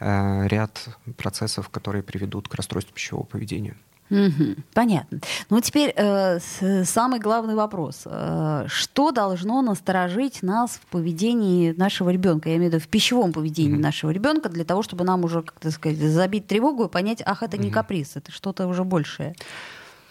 э, 0.00 0.46
ряд 0.48 0.88
процессов, 1.16 1.68
которые 1.68 2.02
приведут 2.02 2.48
к 2.48 2.54
расстройству 2.54 2.94
пищевого 2.94 3.24
поведения. 3.24 3.76
Угу, 4.10 4.56
понятно. 4.74 5.20
Ну 5.48 5.60
теперь 5.60 5.92
э, 5.96 6.38
самый 6.84 7.20
главный 7.20 7.54
вопрос: 7.54 8.02
э, 8.04 8.66
что 8.68 9.12
должно 9.12 9.62
насторожить 9.62 10.42
нас 10.42 10.72
в 10.72 10.86
поведении 10.86 11.72
нашего 11.72 12.10
ребенка? 12.10 12.50
Я 12.50 12.56
имею 12.56 12.70
в 12.70 12.74
виду 12.74 12.84
в 12.84 12.88
пищевом 12.88 13.32
поведении 13.32 13.74
угу. 13.74 13.82
нашего 13.82 14.10
ребенка 14.10 14.50
для 14.50 14.64
того, 14.64 14.82
чтобы 14.82 15.04
нам 15.04 15.24
уже, 15.24 15.42
как 15.42 15.72
сказать, 15.72 15.98
забить 15.98 16.46
тревогу 16.46 16.84
и 16.84 16.88
понять, 16.88 17.22
ах, 17.24 17.42
это 17.42 17.56
не 17.56 17.68
угу. 17.68 17.74
каприз, 17.74 18.16
это 18.16 18.30
что-то 18.30 18.66
уже 18.66 18.84
большее. 18.84 19.34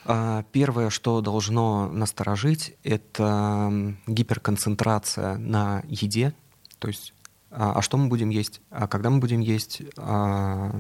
А, 0.06 0.44
первое, 0.52 0.90
что 0.90 1.22
должно 1.22 1.88
насторожить, 1.88 2.76
это 2.84 3.96
гиперконцентрация 4.08 5.38
на 5.38 5.84
еде, 5.88 6.34
то 6.80 6.88
есть 6.88 7.14
а, 7.56 7.74
а 7.76 7.82
что 7.82 7.98
мы 7.98 8.08
будем 8.08 8.30
есть, 8.30 8.62
а 8.72 8.88
когда 8.88 9.10
мы 9.10 9.20
будем 9.20 9.40
есть, 9.40 9.82
а 9.98 10.76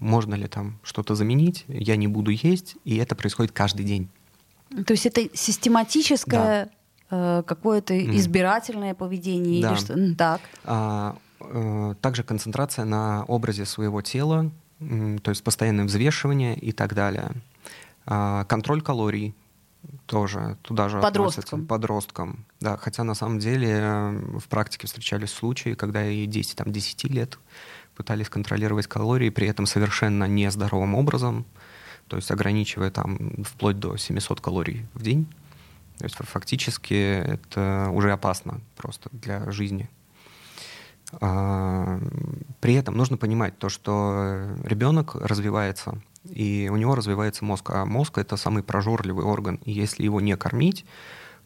можно 0.00 0.34
ли 0.34 0.48
там 0.48 0.78
что-то 0.82 1.14
заменить, 1.14 1.64
я 1.68 1.96
не 1.96 2.08
буду 2.08 2.30
есть, 2.30 2.76
и 2.84 2.96
это 2.96 3.14
происходит 3.14 3.52
каждый 3.52 3.84
день. 3.84 4.08
То 4.86 4.92
есть 4.92 5.06
это 5.06 5.22
систематическое 5.32 6.70
да. 7.10 7.40
э, 7.40 7.42
какое-то 7.44 7.98
избирательное 8.16 8.94
поведение 8.94 9.62
да. 9.62 9.72
или 9.72 9.78
что? 9.78 10.14
Так. 10.16 10.40
А, 10.64 11.16
э, 11.40 11.94
также 12.00 12.24
концентрация 12.24 12.84
на 12.84 13.24
образе 13.24 13.64
своего 13.64 14.02
тела, 14.02 14.50
то 14.78 15.30
есть 15.30 15.44
постоянное 15.44 15.84
взвешивание 15.84 16.56
и 16.56 16.72
так 16.72 16.94
далее. 16.94 17.32
А, 18.10 18.44
контроль 18.44 18.82
калорий 18.82 19.36
тоже 20.06 20.58
туда 20.62 20.88
же 20.88 21.00
подросткам. 21.00 21.64
подросткам. 21.66 22.44
Да, 22.58 22.76
хотя 22.76 23.04
на 23.04 23.14
самом 23.14 23.38
деле 23.38 23.68
э, 23.70 24.38
в 24.38 24.48
практике 24.48 24.88
встречались 24.88 25.30
случаи, 25.30 25.74
когда 25.74 26.04
и 26.04 26.26
10, 26.26 26.56
там, 26.56 26.72
10 26.72 27.04
лет 27.04 27.38
пытались 27.94 28.28
контролировать 28.28 28.88
калории, 28.88 29.30
при 29.30 29.46
этом 29.46 29.64
совершенно 29.64 30.24
нездоровым 30.24 30.96
образом, 30.96 31.46
то 32.08 32.16
есть 32.16 32.32
ограничивая 32.32 32.90
там 32.90 33.44
вплоть 33.44 33.78
до 33.78 33.96
700 33.96 34.40
калорий 34.40 34.86
в 34.94 35.02
день. 35.02 35.32
То 35.98 36.04
есть 36.04 36.16
фактически 36.16 36.94
это 36.94 37.90
уже 37.92 38.10
опасно 38.10 38.60
просто 38.76 39.08
для 39.12 39.48
жизни. 39.52 39.88
А, 41.20 42.00
при 42.60 42.74
этом 42.74 42.96
нужно 42.96 43.16
понимать 43.16 43.56
то, 43.58 43.68
что 43.68 44.48
ребенок 44.64 45.14
развивается 45.14 46.00
и 46.24 46.68
у 46.72 46.76
него 46.76 46.94
развивается 46.94 47.44
мозг. 47.44 47.70
А 47.70 47.84
мозг— 47.84 48.18
это 48.18 48.36
самый 48.36 48.62
прожорливый 48.62 49.24
орган, 49.24 49.60
и 49.64 49.72
если 49.72 50.04
его 50.04 50.20
не 50.20 50.36
кормить, 50.36 50.84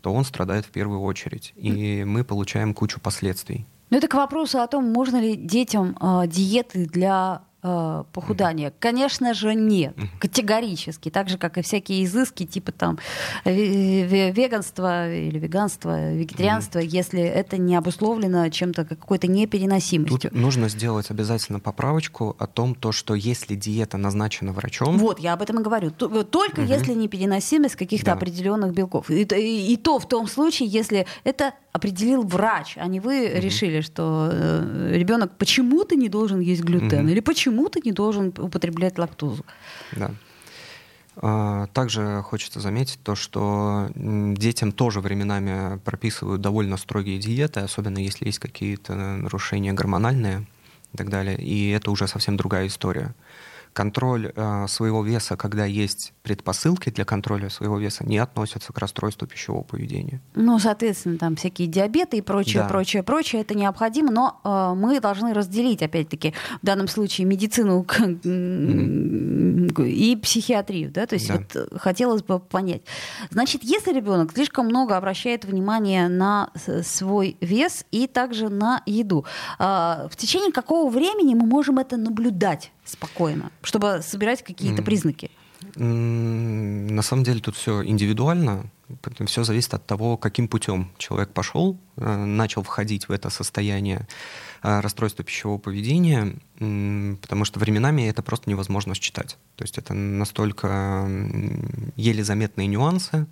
то 0.01 0.13
он 0.13 0.25
страдает 0.25 0.67
в 0.67 0.71
первую 0.71 1.01
очередь, 1.01 1.53
и 1.57 2.05
мы 2.05 2.25
получаем 2.25 2.75
кучу 2.75 3.01
последствий. 3.01 3.67
Ну 3.91 3.99
это 3.99 4.09
к 4.09 4.15
вопросу 4.15 4.61
о 4.61 4.67
том, 4.67 4.85
можно 4.93 5.21
ли 5.21 5.37
детям 5.37 5.97
э, 6.01 6.27
диеты 6.27 6.87
для 6.87 7.43
э, 7.65 8.05
похудания? 8.13 8.73
Конечно 8.79 9.35
же, 9.35 9.55
нет. 9.55 9.97
Категорически. 10.21 11.11
Так 11.11 11.29
же, 11.29 11.39
как 11.39 11.59
и 11.59 11.63
всякие 11.63 12.05
изыски, 12.05 12.47
типа 12.47 12.71
там 12.73 12.99
веганства 13.45 15.13
или 15.13 15.39
веганства, 15.39 16.13
вегетарианства, 16.13 16.79
если 16.79 17.23
это 17.23 17.57
не 17.59 17.75
обусловлено 17.75 18.49
чем-то, 18.51 18.85
какой-то 18.85 19.27
непереносимостью. 19.27 20.19
Тут 20.19 20.33
нужно 20.33 20.69
сделать 20.69 21.11
обязательно 21.11 21.61
поправочку 21.61 22.37
о 22.39 22.47
том, 22.47 22.75
то, 22.75 22.93
что 22.93 23.15
если 23.15 23.55
диета 23.55 23.97
назначена 23.97 24.53
врачом... 24.53 24.99
Вот, 24.99 25.19
я 25.19 25.33
об 25.33 25.43
этом 25.43 25.61
и 25.61 25.63
говорю. 25.63 25.91
Только 25.91 26.61
угу. 26.61 26.69
если 26.69 26.93
непереносимость 26.93 27.77
каких-то 27.77 28.07
да. 28.07 28.13
определенных 28.13 28.73
белков. 28.75 29.11
И, 29.11 29.23
и, 29.23 29.73
и 29.73 29.77
то 29.77 29.99
в 29.99 30.07
том 30.07 30.29
случае, 30.29 30.69
если 30.69 31.07
это 31.25 31.55
определил 31.73 32.23
врач, 32.23 32.77
а 32.77 32.87
не 32.87 33.01
вы 33.01 33.27
угу. 33.27 33.41
решили, 33.41 33.81
что 33.81 34.29
э, 34.31 34.91
ребенок 34.95 35.37
почему-то 35.39 35.97
не 35.97 36.09
должен 36.09 36.41
есть 36.41 36.63
глютен 36.63 37.05
угу. 37.05 37.09
или 37.09 37.21
почему-то 37.55 37.81
не 37.85 37.93
должен 37.93 38.33
употреблять 38.39 38.99
лактозу. 38.99 39.45
Да. 39.93 40.11
А, 41.17 41.69
также 41.69 42.23
хочется 42.23 42.59
заметить 42.61 42.99
то, 43.03 43.15
что 43.15 43.89
детям 43.95 44.73
тоже 44.73 45.01
временами 45.01 45.79
прописывают 45.79 46.41
довольно 46.41 46.77
строгие 46.77 47.19
диеты, 47.19 47.61
особенно 47.61 47.99
если 47.99 48.27
есть 48.27 48.41
какие-то 48.41 48.95
нарушения 48.95 49.73
гормональные 49.73 50.47
и 50.93 50.97
так 50.97 51.09
далее. 51.11 51.37
И 51.39 51.71
это 51.71 51.93
уже 51.93 52.09
совсем 52.09 52.37
другая 52.37 52.67
история 52.67 53.15
контроль 53.75 54.33
э, 54.35 54.67
своего 54.69 55.05
веса, 55.05 55.37
когда 55.37 55.67
есть 55.67 56.15
предпосылки 56.23 56.91
для 56.91 57.05
контроля 57.05 57.51
своего 57.51 57.79
веса, 57.79 58.07
не 58.07 58.19
относятся 58.19 58.73
к 58.73 58.79
расстройству 58.79 59.27
пищевого 59.27 59.65
поведения. 59.65 60.23
Ну, 60.35 60.59
соответственно, 60.59 61.19
там 61.19 61.37
всякие 61.37 61.69
диабеты 61.69 62.19
и 62.19 62.23
прочее, 62.23 62.63
да. 62.63 62.69
прочее, 62.69 63.03
прочее, 63.03 63.43
это 63.43 63.55
необходимо, 63.55 64.13
но 64.13 64.41
э, 64.45 64.75
мы 64.79 65.01
должны 65.01 65.35
разделить, 65.35 65.83
опять-таки, 65.83 66.33
в 66.63 66.67
данном 66.67 66.89
случае 66.89 67.27
медицину 67.27 67.85
и 69.79 70.17
психиатрию, 70.23 70.91
да, 70.91 71.07
то 71.07 71.17
есть 71.17 71.29
да. 71.29 71.39
вот 71.39 71.81
хотелось 71.81 72.23
бы 72.23 72.39
понять. 72.39 72.83
Значит, 73.31 73.65
если 73.65 73.93
ребенок 73.93 74.33
слишком 74.33 74.67
много 74.67 74.97
обращает 74.97 75.45
внимание 75.45 76.09
на 76.09 76.51
свой 76.85 77.37
вес 77.41 77.85
и 77.91 78.07
также 78.07 78.49
на 78.49 78.83
еду, 78.87 79.25
э, 79.59 79.63
в 80.09 80.17
течение 80.17 80.53
какого 80.53 80.89
времени 80.89 81.35
мы 81.35 81.45
можем 81.45 81.79
это 81.79 81.97
наблюдать? 81.97 82.71
Спокойно, 82.85 83.51
чтобы 83.63 84.01
собирать 84.03 84.43
какие-то 84.43 84.83
mm. 84.83 84.85
признаки? 84.85 85.31
На 85.77 87.03
самом 87.03 87.25
деле 87.25 87.41
тут 87.41 87.57
все 87.57 87.83
индивидуально. 87.85 88.71
Все 89.27 89.45
зависит 89.45 89.73
от 89.75 89.87
того, 89.87 90.17
каким 90.17 90.47
путем 90.47 90.93
человек 90.99 91.31
пошел, 91.31 91.81
э, 91.97 92.25
начал 92.25 92.63
входить 92.63 93.09
в 93.09 93.13
это 93.13 93.31
состояние 93.31 94.07
э, 94.63 94.81
расстройства 94.81 95.25
пищевого 95.25 95.59
поведения, 95.59 96.37
потому 96.59 97.47
что 97.47 97.59
временами 97.59 98.03
это 98.03 98.23
просто 98.23 98.51
невозможно 98.51 98.95
считать. 98.95 99.39
То 99.57 99.65
есть 99.65 99.79
это 99.79 99.95
настолько 99.95 101.09
еле 101.97 102.23
заметные 102.23 102.67
нюансы. 102.67 103.27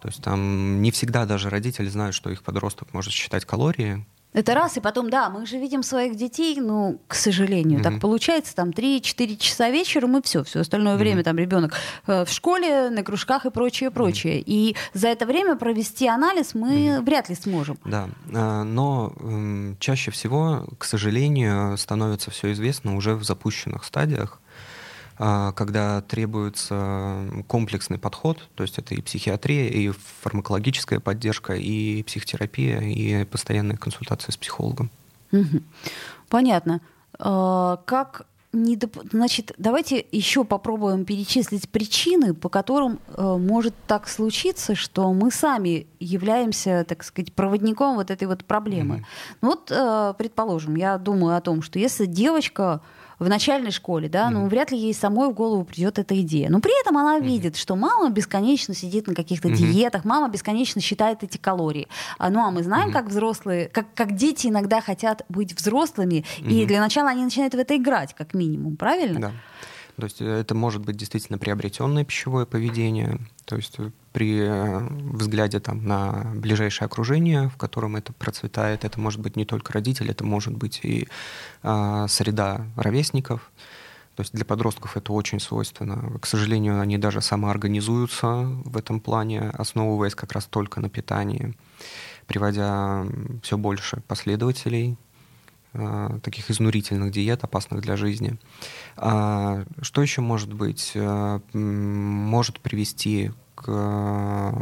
То 0.00 0.08
есть 0.08 0.22
там 0.22 0.82
не 0.82 0.90
всегда 0.90 1.26
даже 1.26 1.50
родители 1.50 1.88
знают, 1.88 2.14
что 2.14 2.30
их 2.30 2.42
подросток 2.42 2.92
может 2.92 3.12
считать 3.12 3.44
калории, 3.44 4.04
это 4.32 4.54
раз, 4.54 4.76
и 4.76 4.80
потом, 4.80 5.10
да, 5.10 5.28
мы 5.30 5.46
же 5.46 5.58
видим 5.58 5.82
своих 5.82 6.16
детей, 6.16 6.58
ну, 6.60 7.00
к 7.06 7.14
сожалению, 7.14 7.80
mm-hmm. 7.80 7.82
так 7.82 8.00
получается, 8.00 8.54
там 8.54 8.70
3-4 8.70 9.36
часа 9.36 9.70
вечером 9.70 10.16
и 10.16 10.22
все, 10.22 10.42
все 10.44 10.60
остальное 10.60 10.94
mm-hmm. 10.94 10.98
время 10.98 11.24
там 11.24 11.36
ребенок 11.38 11.74
э, 12.06 12.24
в 12.24 12.30
школе, 12.30 12.90
на 12.90 13.02
кружках 13.02 13.46
и 13.46 13.50
прочее, 13.50 13.90
прочее. 13.90 14.40
Mm-hmm. 14.40 14.44
И 14.46 14.76
за 14.94 15.08
это 15.08 15.26
время 15.26 15.56
провести 15.56 16.06
анализ 16.06 16.54
мы 16.54 16.70
mm-hmm. 16.70 17.02
вряд 17.02 17.28
ли 17.28 17.34
сможем. 17.34 17.78
Да, 17.84 18.08
э, 18.28 18.62
но 18.62 19.12
э, 19.20 19.74
чаще 19.78 20.10
всего, 20.10 20.66
к 20.78 20.84
сожалению, 20.84 21.76
становится 21.76 22.30
все 22.30 22.52
известно 22.52 22.96
уже 22.96 23.14
в 23.14 23.24
запущенных 23.24 23.84
стадиях. 23.84 24.41
А, 25.18 25.52
когда 25.52 26.00
требуется 26.02 27.26
комплексный 27.46 27.98
подход, 27.98 28.48
то 28.54 28.62
есть 28.62 28.78
это 28.78 28.94
и 28.94 29.02
психиатрия, 29.02 29.68
и 29.68 29.90
фармакологическая 30.22 31.00
поддержка, 31.00 31.54
и 31.54 32.02
психотерапия, 32.02 32.80
и 32.80 33.24
постоянные 33.24 33.76
консультации 33.76 34.32
с 34.32 34.36
психологом. 34.36 34.90
Понятно. 36.28 36.80
А, 37.18 37.76
как 37.84 38.26
не 38.52 38.76
доп... 38.76 38.98
Значит, 39.10 39.52
давайте 39.56 40.04
еще 40.12 40.44
попробуем 40.44 41.04
перечислить 41.04 41.68
причины, 41.68 42.34
по 42.34 42.48
которым 42.48 43.00
э, 43.08 43.36
может 43.38 43.74
так 43.86 44.08
случиться, 44.08 44.74
что 44.74 45.12
мы 45.12 45.30
сами 45.30 45.86
являемся, 46.00 46.84
так 46.86 47.02
сказать, 47.02 47.32
проводником 47.32 47.96
вот 47.96 48.10
этой 48.10 48.28
вот 48.28 48.44
проблемы. 48.44 48.96
Mm-hmm. 48.96 49.36
вот, 49.40 49.70
э, 49.70 50.14
предположим, 50.18 50.76
я 50.76 50.98
думаю 50.98 51.36
о 51.36 51.40
том, 51.40 51.62
что 51.62 51.78
если 51.78 52.04
девочка 52.04 52.82
в 53.22 53.28
начальной 53.28 53.70
школе, 53.70 54.08
да, 54.08 54.30
ну, 54.30 54.46
вряд 54.46 54.70
ли 54.70 54.78
ей 54.78 54.94
самой 54.94 55.28
в 55.28 55.34
голову 55.34 55.64
придет 55.64 55.98
эта 55.98 56.20
идея. 56.20 56.50
Но 56.50 56.60
при 56.60 56.78
этом 56.80 56.96
она 56.98 57.18
видит, 57.18 57.56
что 57.56 57.76
мама 57.76 58.10
бесконечно 58.10 58.74
сидит 58.74 59.06
на 59.06 59.14
каких-то 59.14 59.50
диетах, 59.50 60.04
мама 60.04 60.28
бесконечно 60.28 60.80
считает 60.80 61.22
эти 61.22 61.38
калории. 61.38 61.88
А, 62.18 62.30
ну, 62.30 62.40
а 62.40 62.50
мы 62.50 62.62
знаем, 62.62 62.92
как 62.92 63.06
взрослые, 63.06 63.68
как, 63.68 63.86
как 63.94 64.16
дети 64.16 64.48
иногда 64.48 64.80
хотят 64.80 65.24
быть 65.28 65.54
взрослыми, 65.54 66.24
и 66.38 66.66
для 66.66 66.80
начала 66.80 67.10
они 67.10 67.24
начинают 67.24 67.54
в 67.54 67.58
это 67.58 67.76
играть, 67.76 68.14
как 68.14 68.34
минимум, 68.34 68.76
правильно? 68.76 69.20
Да. 69.20 69.32
То 69.96 70.04
есть 70.04 70.20
э, 70.20 70.26
это 70.26 70.54
может 70.54 70.82
быть 70.82 70.96
действительно 70.96 71.38
приобретенное 71.38 72.04
пищевое 72.04 72.46
поведение, 72.46 73.18
то 73.44 73.56
есть 73.56 73.74
э, 73.78 73.90
при 74.12 74.40
э, 74.40 74.78
взгляде 74.88 75.60
там, 75.60 75.86
на 75.86 76.32
ближайшее 76.34 76.86
окружение, 76.86 77.48
в 77.48 77.56
котором 77.56 77.96
это 77.96 78.12
процветает, 78.12 78.84
это 78.84 79.00
может 79.00 79.20
быть 79.20 79.36
не 79.36 79.44
только 79.44 79.72
родители, 79.72 80.10
это 80.10 80.24
может 80.24 80.54
быть 80.54 80.80
и 80.82 81.08
э, 81.62 82.06
среда 82.08 82.66
ровесников. 82.76 83.50
То 84.16 84.20
есть 84.22 84.34
для 84.34 84.44
подростков 84.44 84.96
это 84.98 85.12
очень 85.12 85.40
свойственно. 85.40 86.18
К 86.20 86.26
сожалению, 86.26 86.80
они 86.80 86.98
даже 86.98 87.22
самоорганизуются 87.22 88.46
в 88.64 88.76
этом 88.76 89.00
плане, 89.00 89.50
основываясь 89.54 90.14
как 90.14 90.32
раз 90.32 90.44
только 90.44 90.80
на 90.80 90.90
питании, 90.90 91.54
приводя 92.26 93.06
все 93.42 93.56
больше 93.56 94.02
последователей 94.06 94.98
таких 96.22 96.50
изнурительных 96.50 97.12
диет, 97.12 97.44
опасных 97.44 97.80
для 97.80 97.96
жизни. 97.96 98.38
А, 98.96 99.64
что 99.80 100.02
еще 100.02 100.20
может 100.20 100.52
быть? 100.52 100.92
Э, 100.94 101.40
может 101.52 102.60
привести 102.60 103.30
к 103.54 103.64
э, 103.68 104.52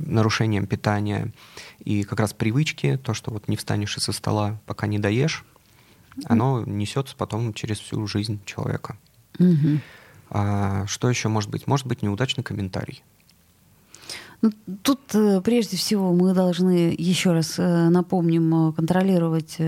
нарушениям 0.00 0.66
питания 0.66 1.32
и 1.78 2.02
как 2.02 2.20
раз 2.20 2.32
привычки, 2.32 2.98
то, 3.02 3.14
что 3.14 3.30
вот 3.30 3.48
не 3.48 3.56
встанешь 3.56 3.96
из-за 3.96 4.12
стола, 4.12 4.60
пока 4.66 4.86
не 4.86 4.98
доешь, 4.98 5.44
оно 6.24 6.62
несется 6.64 7.14
потом 7.16 7.52
через 7.52 7.78
всю 7.78 8.06
жизнь 8.06 8.40
человека. 8.44 8.96
Угу. 9.38 9.80
Что 10.86 11.10
еще 11.10 11.28
может 11.28 11.50
быть? 11.50 11.66
Может 11.66 11.86
быть 11.86 12.02
неудачный 12.02 12.42
комментарий. 12.42 13.02
Ну, 14.42 14.50
тут 14.82 15.00
э, 15.14 15.40
прежде 15.40 15.76
всего 15.76 16.12
мы 16.12 16.34
должны 16.34 16.94
еще 16.96 17.32
раз 17.32 17.54
э, 17.58 17.88
напомним 17.88 18.70
э, 18.70 18.72
контролировать 18.72 19.58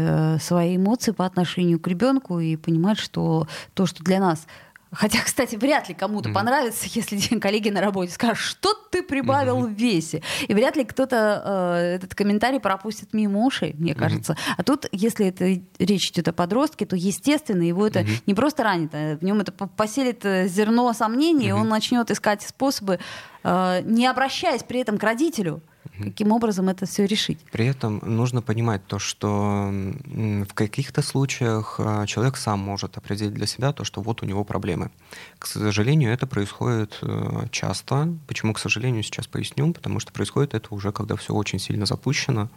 свои 0.41 0.77
эмоции 0.77 1.13
по 1.13 1.25
отношению 1.25 1.81
к 1.81 1.89
ребенку 1.89 2.39
и 2.39 2.57
понимать, 2.57 2.99
что 2.99 3.47
то, 3.75 3.87
что 3.87 4.05
для 4.05 4.21
нас 4.21 4.47
Хотя, 4.91 5.21
кстати, 5.23 5.57
вряд 5.57 5.89
ли 5.89 5.95
кому-то 5.95 6.29
mm-hmm. 6.29 6.35
понравится, 6.35 6.87
если 6.93 7.39
коллеги 7.39 7.69
на 7.69 7.81
работе 7.81 8.13
скажут, 8.13 8.39
что 8.39 8.75
ты 8.91 9.03
прибавил 9.03 9.65
mm-hmm. 9.65 9.75
в 9.75 9.79
весе. 9.79 10.23
И 10.47 10.55
вряд 10.55 10.77
ли 10.77 10.85
кто-то 10.85 11.43
э, 11.79 11.97
этот 11.97 12.15
комментарий 12.15 12.59
пропустит 12.59 13.13
мимо 13.13 13.45
ушей, 13.45 13.75
мне 13.79 13.93
mm-hmm. 13.93 13.99
кажется. 13.99 14.37
А 14.57 14.63
тут, 14.63 14.87
если 14.93 15.27
это 15.27 15.61
речь 15.79 16.11
идет 16.11 16.29
о 16.29 16.33
подростке, 16.33 16.87
то, 16.87 16.97
естественно, 16.97 17.63
его 17.63 17.87
это 17.87 18.01
mm-hmm. 18.01 18.23
не 18.27 18.35
просто 18.35 18.65
ранит, 18.65 18.91
а 18.95 19.17
в 19.17 19.25
нем 19.25 19.41
это 19.41 19.53
поселит 19.53 20.23
зерно 20.23 20.93
сомнений, 20.93 21.47
mm-hmm. 21.47 21.49
и 21.49 21.53
он 21.53 21.69
начнет 21.69 22.11
искать 22.11 22.43
способы, 22.43 22.99
э, 23.45 23.83
не 23.85 24.07
обращаясь 24.07 24.63
при 24.63 24.81
этом 24.81 24.97
к 24.97 25.03
родителю, 25.03 25.63
Каким 26.03 26.33
образом 26.33 26.69
это 26.69 26.87
все 26.87 27.07
решить? 27.07 27.39
При 27.51 27.67
этом 27.67 28.01
нужно 28.05 28.43
понимать 28.43 28.87
то, 28.87 28.99
что 28.99 29.71
в 29.71 30.55
каких-то 30.55 31.03
случаях 31.03 31.77
а, 31.79 32.07
человек 32.07 32.37
сам 32.37 32.61
может 32.61 32.97
определить 32.97 33.35
для 33.35 33.47
себя 33.47 33.73
то, 33.73 33.85
что 33.85 34.01
вот 34.01 34.23
у 34.23 34.27
него 34.27 34.45
проблемы. 34.45 34.91
К 35.39 35.47
сожалению, 35.47 36.13
это 36.13 36.27
происходит 36.27 36.99
э, 37.03 37.47
часто. 37.51 38.15
Почему, 38.27 38.53
к 38.53 38.59
сожалению, 38.59 39.03
сейчас 39.03 39.27
поясню? 39.27 39.73
Потому 39.73 40.01
что 40.01 40.13
происходит 40.13 40.55
это 40.55 40.75
уже, 40.75 40.93
когда 40.93 41.17
все 41.17 41.35
очень 41.35 41.59
сильно 41.59 41.87
запущено, 41.87 42.49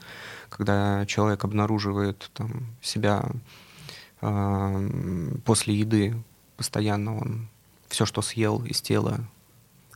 когда 0.50 1.06
человек 1.06 1.44
обнаруживает 1.44 2.30
там, 2.34 2.68
себя 2.82 3.26
э, 4.22 5.32
после 5.46 5.76
еды, 5.76 6.16
постоянно 6.58 7.18
он 7.18 7.48
все, 7.90 8.06
что 8.06 8.22
съел 8.22 8.64
из 8.66 8.82
тела 8.82 9.20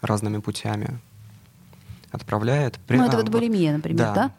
разными 0.01 0.39
путями, 0.39 0.99
отправляет. 2.15 2.79
При... 2.87 2.97
Ну, 2.97 3.05
это 3.05 3.17
вот 3.17 3.29
булимия, 3.29 3.73
например, 3.73 3.97
да? 3.97 4.13
Да, 4.13 4.31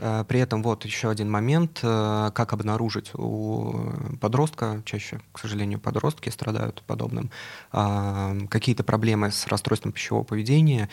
да. 0.00 0.18
Угу. 0.18 0.26
При 0.26 0.40
этом 0.40 0.62
вот 0.62 0.84
еще 0.84 1.10
один 1.10 1.30
момент, 1.30 1.80
э, 1.82 2.30
как 2.34 2.52
обнаружить 2.52 3.10
у 3.14 3.92
подростка, 4.20 4.82
чаще, 4.84 5.20
к 5.32 5.38
сожалению, 5.38 5.80
подростки 5.80 6.28
страдают 6.28 6.82
подобным, 6.86 7.30
а, 7.72 8.36
какие-то 8.48 8.84
проблемы 8.84 9.30
с 9.30 9.46
расстройством 9.46 9.92
пищевого 9.92 10.24
поведения, 10.24 10.88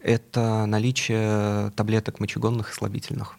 это 0.00 0.66
наличие 0.66 1.70
таблеток 1.70 2.20
мочегонных 2.20 2.70
и 2.70 2.74
слабительных. 2.74 3.36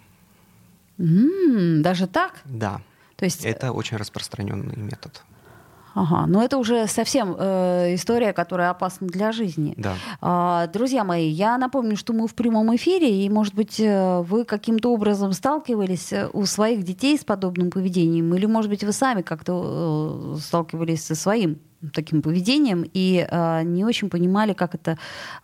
Mm, 0.98 1.82
даже 1.82 2.08
так? 2.08 2.42
Да. 2.46 2.82
То 3.16 3.26
есть... 3.26 3.46
Это 3.46 3.72
очень 3.72 3.98
распространенный 3.98 4.76
метод. 4.76 5.24
Ага, 5.98 6.28
но 6.28 6.44
это 6.44 6.60
уже 6.60 6.86
совсем 6.86 7.36
э, 7.40 7.96
история, 7.96 8.32
которая 8.32 8.70
опасна 8.70 9.08
для 9.08 9.32
жизни. 9.32 9.74
Да. 9.78 9.96
А, 10.22 10.68
друзья 10.68 11.04
мои, 11.04 11.28
я 11.28 11.58
напомню, 11.58 11.98
что 11.98 12.14
мы 12.14 12.28
в 12.28 12.36
прямом 12.36 12.76
эфире, 12.76 13.26
и, 13.26 13.28
может 13.30 13.56
быть, 13.56 13.80
э, 13.80 14.22
вы 14.22 14.46
каким-то 14.46 14.94
образом 14.94 15.34
сталкивались 15.34 16.14
э, 16.14 16.30
у 16.34 16.46
своих 16.46 16.84
детей 16.84 17.18
с 17.18 17.24
подобным 17.24 17.72
поведением, 17.72 18.36
или, 18.36 18.46
может 18.46 18.70
быть, 18.70 18.84
вы 18.84 18.92
сами 18.92 19.24
как-то 19.24 20.36
э, 20.36 20.40
сталкивались 20.40 21.04
со 21.04 21.16
своим 21.16 21.58
таким 21.94 22.22
поведением 22.22 22.90
и 22.94 23.28
э, 23.30 23.64
не 23.64 23.86
очень 23.86 24.10
понимали, 24.10 24.54
как 24.54 24.76
это 24.76 24.98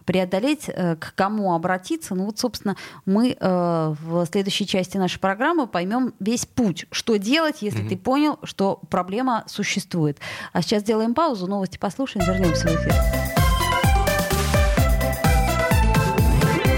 преодолеть, 0.05 0.65
э, 0.67 0.95
к 0.95 1.13
кому 1.15 1.53
обратиться. 1.53 2.15
Ну 2.15 2.25
вот, 2.25 2.39
собственно, 2.39 2.75
мы 3.05 3.37
э, 3.39 3.95
в 4.01 4.25
следующей 4.25 4.65
части 4.65 4.97
нашей 4.97 5.19
программы 5.19 5.67
поймем 5.67 6.13
весь 6.19 6.45
путь, 6.45 6.85
что 6.91 7.17
делать, 7.17 7.61
если 7.61 7.83
mm-hmm. 7.83 7.89
ты 7.89 7.97
понял, 7.97 8.39
что 8.43 8.79
проблема 8.89 9.43
существует. 9.47 10.17
А 10.51 10.61
сейчас 10.61 10.81
сделаем 10.81 11.13
паузу, 11.13 11.47
новости 11.47 11.77
послушаем, 11.77 12.25
вернемся 12.25 12.67
в 12.67 12.71
эфир. 12.71 12.93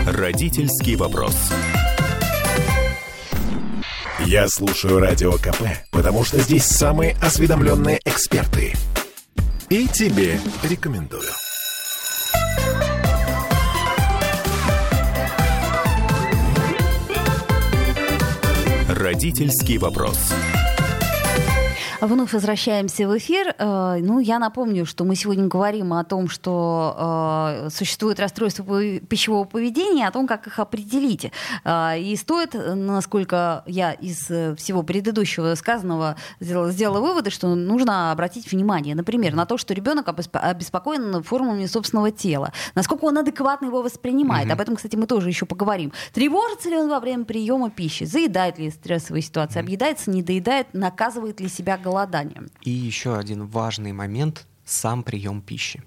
Родительский 0.08 0.96
вопрос. 0.96 1.36
Я 4.26 4.48
слушаю 4.48 5.00
радио 5.00 5.34
КП, 5.34 5.64
потому 5.92 6.24
что 6.24 6.40
здесь 6.40 6.66
самые 6.66 7.16
осведомленные 7.22 8.00
эксперты– 8.06 8.74
и 9.70 9.88
тебе 9.88 10.40
рекомендую. 10.64 11.30
Родительский 18.90 19.78
вопрос. 19.78 20.32
Вновь 22.02 22.34
возвращаемся 22.34 23.08
в 23.08 23.18
эфир. 23.18 23.56
Э, 23.58 23.98
ну, 24.02 24.20
я 24.20 24.40
напомню, 24.40 24.86
что 24.86 25.04
мы 25.04 25.16
сегодня 25.16 25.48
говорим 25.48 25.94
о 25.94 26.04
том, 26.04 26.28
что 26.28 27.64
э, 27.66 27.70
существует 27.70 28.20
расстройство 28.20 28.66
пищевого 29.00 29.46
поведения, 29.46 30.08
о 30.08 30.12
том, 30.12 30.28
как 30.28 30.48
их 30.48 30.60
определить. 30.60 31.32
Э, 31.64 32.00
и 32.00 32.16
стоит, 32.16 32.54
насколько 32.54 33.64
я 33.66 33.94
из 33.94 34.26
всего 34.58 34.84
предыдущего 34.84 35.56
сказанного 35.56 36.18
сделала, 36.40 36.72
сделала 36.72 37.00
выводы, 37.00 37.30
что 37.30 37.56
нужно 37.56 38.12
обратить 38.12 38.52
внимание, 38.52 38.96
например, 38.96 39.34
на 39.34 39.46
то, 39.46 39.58
что 39.58 39.74
ребенок 39.74 40.08
обеспокоен 40.10 41.24
формами 41.24 41.66
собственного 41.66 42.12
тела, 42.12 42.52
насколько 42.76 43.06
он 43.06 43.18
адекватно 43.18 43.68
его 43.68 43.82
воспринимает. 43.82 44.48
Mm-hmm. 44.48 44.54
Об 44.54 44.62
этом, 44.62 44.76
кстати, 44.76 44.96
мы 44.96 45.08
тоже 45.08 45.30
еще 45.30 45.46
поговорим. 45.46 45.94
Тревожится 46.14 46.70
ли 46.70 46.78
он 46.78 46.90
во 46.90 47.00
время 47.00 47.26
приема 47.26 47.70
пищи, 47.70 48.04
заедает 48.04 48.60
ли 48.60 48.70
стрессовые 48.70 49.22
ситуации, 49.22 49.60
mm-hmm. 49.60 49.64
объедается, 49.64 50.12
не 50.12 50.22
доедает, 50.22 50.68
наказывает 50.74 51.40
ли 51.40 51.48
себя 51.48 51.78
голодом 51.78 51.95
голоданием. 51.96 52.50
И 52.62 52.70
еще 52.70 53.18
один 53.18 53.48
важный 53.48 53.94
момент— 53.94 54.46
сам 54.66 55.04
прием 55.04 55.42
пищи. 55.42 55.84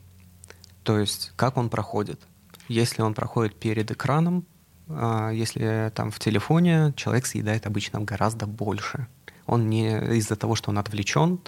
То 0.83 0.99
есть 0.99 1.33
как 1.37 1.57
он 1.57 1.69
проходит. 1.69 2.21
Если 2.69 3.03
он 3.03 3.15
проходит 3.15 3.57
перед 3.57 3.91
экраном, 3.91 4.47
а, 4.89 5.31
если 5.31 5.91
там 5.95 6.11
в 6.11 6.19
телефоне, 6.19 6.93
человек 6.97 7.27
съедает 7.27 7.67
обычно 7.67 8.01
гораздо 8.01 8.47
больше. 8.47 9.07
Он 9.47 9.69
не 9.69 10.17
из-за 10.19 10.37
того, 10.37 10.55
что 10.55 10.71
он 10.71 10.79
отвлечен, 10.79 11.41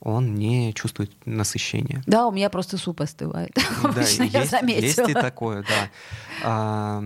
он 0.00 0.34
не 0.34 0.74
чувствует 0.74 1.12
насыщения. 1.26 2.02
Да, 2.06 2.26
у 2.26 2.32
меня 2.32 2.50
просто 2.50 2.76
суп 2.76 3.00
остывает. 3.02 3.56
Да, 3.82 4.00
есть, 4.00 4.18
я 4.18 4.44
заметила. 4.44 4.84
есть 4.84 4.98
и 4.98 5.14
такое, 5.14 5.62
да. 5.62 5.90
А, 6.42 7.02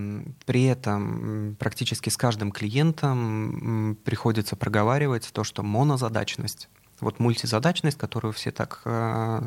при 0.46 0.64
этом 0.64 1.56
практически 1.58 2.08
с 2.08 2.16
каждым 2.16 2.50
клиентом 2.50 3.98
приходится 4.04 4.56
проговаривать 4.56 5.30
то, 5.32 5.44
что 5.44 5.62
монозадачность 5.62 6.68
вот 7.00 7.20
мультизадачность, 7.20 7.98
которую 7.98 8.32
все 8.32 8.50
так 8.50 8.80
э, 8.84 9.40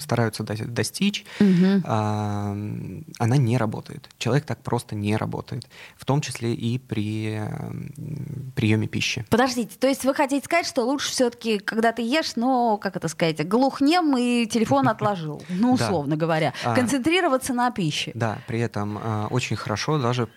стараются 0.00 0.42
до, 0.42 0.56
достичь, 0.66 1.24
угу. 1.40 1.48
э, 1.48 1.82
она 1.84 3.36
не 3.36 3.56
работает. 3.56 4.08
Человек 4.18 4.44
так 4.44 4.62
просто 4.62 4.94
не 4.94 5.16
работает, 5.16 5.68
в 5.96 6.04
том 6.04 6.20
числе 6.20 6.54
и 6.54 6.78
при 6.78 7.38
э, 7.38 7.72
приеме 8.54 8.86
пищи. 8.86 9.24
Подождите, 9.30 9.76
то 9.78 9.86
есть 9.86 10.04
вы 10.04 10.14
хотите 10.14 10.44
сказать, 10.44 10.66
что 10.66 10.82
лучше 10.82 11.10
все-таки, 11.10 11.58
когда 11.58 11.92
ты 11.92 12.02
ешь, 12.02 12.36
но, 12.36 12.76
как 12.78 12.96
это 12.96 13.08
сказать, 13.08 13.46
глухнем 13.46 14.16
и 14.16 14.46
телефон 14.46 14.88
отложил, 14.92 15.42
ну, 15.48 15.74
условно 15.74 16.16
говоря, 16.16 16.52
а. 16.64 16.74
концентрироваться 16.74 17.54
на 17.54 17.70
пище. 17.70 18.12
Да, 18.14 18.38
при 18.46 18.60
этом 18.60 18.98
э, 18.98 19.26
очень 19.30 19.56
хорошо 19.56 19.98
даже 19.98 20.28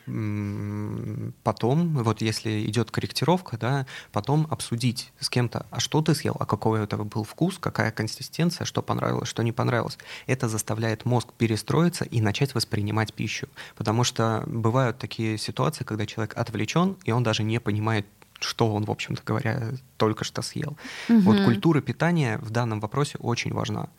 потом, 1.44 2.04
вот 2.04 2.22
если 2.22 2.66
идет 2.66 2.92
корректировка, 2.92 3.58
да, 3.58 3.86
потом 4.12 4.48
обсудить 4.50 5.12
с 5.20 5.30
кем-то, 5.30 5.66
а 5.72 5.80
что 5.80 6.02
ты 6.02 6.14
съел, 6.16 6.35
а 6.40 6.46
какой 6.46 6.84
это 6.84 6.98
был 6.98 7.24
вкус, 7.24 7.58
какая 7.60 7.92
консистенция, 7.92 8.66
что 8.66 8.82
понравилось, 8.82 9.30
что 9.30 9.44
не 9.44 9.52
понравилось. 9.52 9.98
Это 10.28 10.50
заставляет 10.50 11.06
мозг 11.06 11.34
перестроиться 11.38 12.06
и 12.06 12.22
начать 12.22 12.56
воспринимать 12.56 13.14
пищу. 13.14 13.48
Потому 13.76 14.04
что 14.04 14.44
бывают 14.46 14.98
такие 14.98 15.38
ситуации, 15.38 15.84
когда 15.84 16.06
человек 16.06 16.38
отвлечен, 16.38 16.98
и 17.06 17.12
он 17.12 17.24
даже 17.24 17.44
не 17.44 17.60
понимает, 17.60 18.06
что 18.40 18.74
он, 18.74 18.86
в 18.86 18.92
общем-то 18.92 19.22
говоря, 19.26 19.72
только 19.98 20.24
что 20.24 20.42
съел. 20.42 20.78
Угу. 21.10 21.20
Вот 21.20 21.44
культура 21.46 21.82
питания 21.82 22.38
в 22.40 22.50
данном 22.50 22.80
вопросе 22.80 23.18
очень 23.20 23.54
важна. 23.54 23.90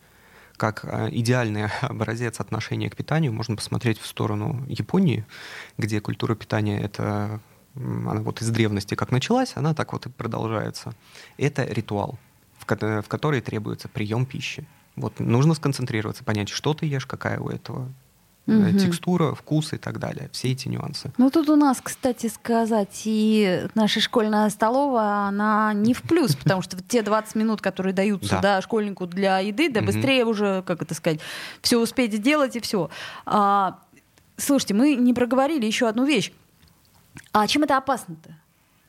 Как 0.56 0.84
э, 0.84 1.08
идеальный 1.12 1.66
образец 1.80 2.40
отношения 2.40 2.90
к 2.90 2.96
питанию 2.96 3.32
можно 3.32 3.56
посмотреть 3.56 3.98
в 3.98 4.06
сторону 4.06 4.64
Японии, 4.68 5.26
где 5.78 6.00
культура 6.00 6.34
питания— 6.34 6.80
это 6.82 7.40
она 7.76 8.20
вот 8.20 8.42
из 8.42 8.50
древности 8.50 8.94
как 8.94 9.10
началась, 9.10 9.52
она 9.56 9.74
так 9.74 9.92
вот 9.92 10.06
и 10.06 10.08
продолжается. 10.08 10.94
Это 11.36 11.64
ритуал 11.64 12.18
в, 12.58 13.02
в 13.02 13.08
которой 13.08 13.40
требуется 13.40 13.88
прием 13.88 14.26
пищи. 14.26 14.66
Вот 14.96 15.20
нужно 15.20 15.54
сконцентрироваться, 15.54 16.24
понять, 16.24 16.48
что 16.48 16.72
ты 16.74 16.86
ешь, 16.86 17.06
какая 17.06 17.38
у 17.38 17.50
этого 17.50 17.88
угу. 18.46 18.78
текстура, 18.78 19.34
вкус 19.34 19.72
и 19.72 19.76
так 19.76 19.98
далее. 19.98 20.30
Все 20.32 20.52
эти 20.52 20.68
нюансы. 20.68 21.12
Ну 21.18 21.30
тут 21.30 21.48
у 21.48 21.56
нас, 21.56 21.80
кстати 21.82 22.28
сказать, 22.28 23.02
и 23.04 23.66
наша 23.74 24.00
школьная 24.00 24.48
столовая, 24.50 25.28
она 25.28 25.72
не 25.74 25.92
в 25.94 26.02
плюс, 26.02 26.34
потому 26.42 26.62
что 26.62 26.82
те 26.82 27.02
20 27.02 27.34
минут, 27.34 27.60
которые 27.60 27.92
даются 27.92 28.38
да. 28.40 28.60
школьнику 28.62 29.06
для 29.06 29.40
еды, 29.40 29.68
да 29.68 29.82
быстрее 29.82 30.24
уже, 30.24 30.62
как 30.66 30.82
это 30.82 30.94
сказать, 30.94 31.20
все 31.60 31.78
успеть 31.78 32.14
сделать 32.14 32.56
и 32.56 32.60
все. 32.60 32.90
А, 33.26 33.78
слушайте, 34.36 34.74
мы 34.74 34.94
не 34.94 35.12
проговорили 35.12 35.66
еще 35.66 35.88
одну 35.88 36.04
вещь. 36.04 36.32
А 37.32 37.46
чем 37.46 37.62
это 37.62 37.76
опасно-то? 37.76 38.36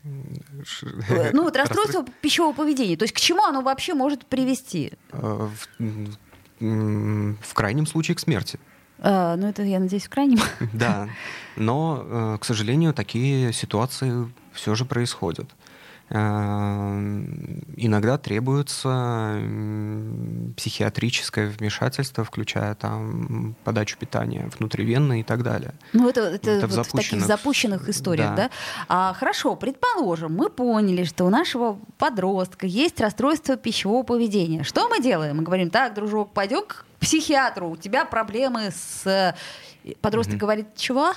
Э, 0.04 1.32
ну 1.34 1.44
вот 1.44 1.56
расстройство 1.58 2.06
пищевого 2.22 2.54
поведения. 2.54 2.98
То 2.98 3.04
есть 3.04 3.14
к 3.14 3.20
чему 3.20 3.44
оно 3.44 3.62
вообще 3.62 3.94
может 3.94 4.26
привести? 4.26 4.94
Э, 5.12 5.50
в, 5.80 7.38
в 7.42 7.54
крайнем 7.54 7.86
случае 7.86 8.16
к 8.16 8.20
смерти. 8.20 8.60
А, 9.00 9.36
ну 9.36 9.48
это, 9.48 9.62
я 9.64 9.80
надеюсь, 9.80 10.06
в 10.06 10.10
крайнем. 10.10 10.40
Да, 10.74 11.10
но, 11.56 12.38
к 12.42 12.46
сожалению, 12.46 12.94
такие 12.94 13.54
ситуации 13.54 14.32
все 14.54 14.74
же 14.74 14.86
происходят. 14.86 15.50
Эм, 16.10 17.64
иногда 17.76 18.18
требуется 18.18 19.42
психиатрическое 20.56 21.50
вмешательство, 21.50 22.24
включая 22.24 22.76
там 22.76 23.56
подачу 23.66 23.98
питания 23.98 24.50
внутривенно 24.58 25.20
и 25.20 25.24
так 25.24 25.44
далее. 25.44 25.74
Ну 25.92 26.08
это, 26.08 26.22
это, 26.22 26.50
это 26.50 26.68
вот 26.68 26.72
в, 26.72 26.76
запущенных... 26.76 27.06
в 27.06 27.10
таких 27.10 27.26
запущенных 27.26 27.90
историях, 27.90 28.30
да? 28.30 28.36
да? 28.36 28.50
А, 28.88 29.14
хорошо, 29.14 29.58
предположим, 29.58 30.34
мы 30.34 30.50
поняли, 30.50 31.04
что 31.04 31.26
у 31.26 31.30
нашего 31.30 31.78
подростка 31.98 32.68
есть 32.68 33.02
расстройство 33.02 33.58
пищевого 33.58 34.04
поведения. 34.04 34.64
Что 34.64 34.88
мы 34.88 35.02
делаем? 35.02 35.38
Мы 35.38 35.44
говорим, 35.44 35.70
так, 35.70 35.94
дружок, 35.94 36.32
пойдем 36.32 36.64
к 36.66 36.86
психиатру, 37.02 37.72
у 37.72 37.76
тебя 37.76 38.06
проблемы 38.06 38.72
с 38.72 39.36
Подросток 40.02 40.36
mm-hmm. 40.36 40.38
говорит, 40.38 40.68
чего? 40.76 41.14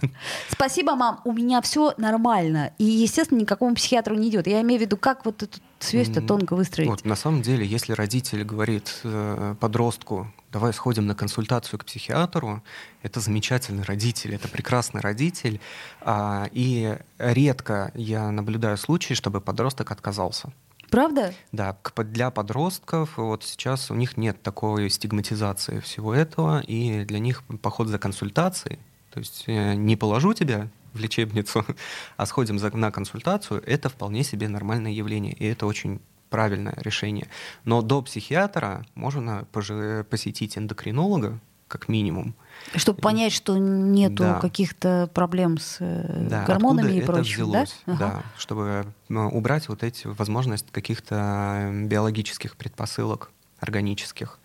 Спасибо, 0.48 0.94
мам, 0.94 1.20
у 1.24 1.32
меня 1.32 1.60
все 1.60 1.94
нормально. 1.96 2.72
И, 2.78 2.84
естественно, 2.84 3.40
никакому 3.40 3.74
психиатру 3.74 4.14
не 4.14 4.28
идет. 4.28 4.46
Я 4.46 4.60
имею 4.62 4.80
в 4.80 4.82
виду, 4.82 4.96
как 4.96 5.24
вот 5.24 5.42
эту 5.42 5.60
связь-то 5.78 6.22
тонко 6.22 6.56
выстроить. 6.56 6.88
Вот, 6.88 7.04
на 7.04 7.16
самом 7.16 7.42
деле, 7.42 7.66
если 7.66 7.92
родитель 7.92 8.44
говорит 8.44 9.00
э, 9.04 9.54
подростку, 9.60 10.32
давай 10.50 10.72
сходим 10.72 11.06
на 11.06 11.14
консультацию 11.14 11.78
к 11.78 11.84
психиатру, 11.84 12.62
это 13.02 13.20
замечательный 13.20 13.82
родитель, 13.82 14.34
это 14.34 14.48
прекрасный 14.48 15.00
родитель. 15.00 15.60
А, 16.00 16.48
и 16.52 16.96
редко 17.18 17.90
я 17.94 18.30
наблюдаю 18.30 18.76
случаи, 18.78 19.14
чтобы 19.14 19.40
подросток 19.40 19.90
отказался. 19.90 20.52
Правда? 20.90 21.34
Да, 21.52 21.76
для 21.96 22.30
подростков 22.30 23.16
вот 23.16 23.44
сейчас 23.44 23.90
у 23.90 23.94
них 23.94 24.16
нет 24.16 24.42
такой 24.42 24.90
стигматизации 24.90 25.80
всего 25.80 26.14
этого, 26.14 26.60
и 26.60 27.04
для 27.04 27.18
них 27.18 27.42
поход 27.62 27.88
за 27.88 27.98
консультацией, 27.98 28.78
то 29.10 29.20
есть 29.20 29.44
э, 29.46 29.74
не 29.74 29.96
положу 29.96 30.34
тебя 30.34 30.68
в 30.92 30.98
лечебницу, 30.98 31.64
а 32.16 32.26
сходим 32.26 32.58
за, 32.58 32.74
на 32.76 32.90
консультацию, 32.90 33.62
это 33.66 33.88
вполне 33.88 34.24
себе 34.24 34.48
нормальное 34.48 34.92
явление, 34.92 35.32
и 35.32 35.44
это 35.46 35.66
очень 35.66 36.00
правильное 36.30 36.74
решение. 36.78 37.28
Но 37.64 37.82
до 37.82 38.02
психиатра 38.02 38.84
можно 38.94 39.46
посетить 39.52 40.58
эндокринолога, 40.58 41.38
как 41.68 41.88
минимум. 41.88 42.34
Чтобы 42.76 43.00
понять, 43.00 43.32
что 43.32 43.56
нету 43.56 44.22
да. 44.22 44.40
каких-то 44.40 45.08
проблем 45.12 45.58
с 45.58 45.78
э, 45.80 46.26
да, 46.28 46.44
гормонами 46.44 46.92
и 46.92 47.00
прочим, 47.02 47.52
да? 47.52 47.64
Ага. 47.86 47.98
Да, 47.98 48.22
чтобы 48.38 48.86
ну, 49.08 49.28
убрать 49.28 49.68
вот 49.68 49.82
эти 49.82 50.06
возможность 50.06 50.70
каких-то 50.70 51.70
биологических 51.72 52.56
предпосылок 52.56 53.30
органических. 53.60 54.38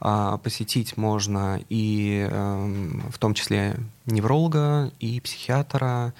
А 0.00 0.38
посетить 0.38 0.96
можно 0.96 1.60
и 1.68 2.26
эм, 2.28 3.08
в 3.12 3.18
том 3.18 3.34
числе 3.34 3.76
невролога, 4.04 4.90
и 4.98 5.20
психиатра, 5.20 6.12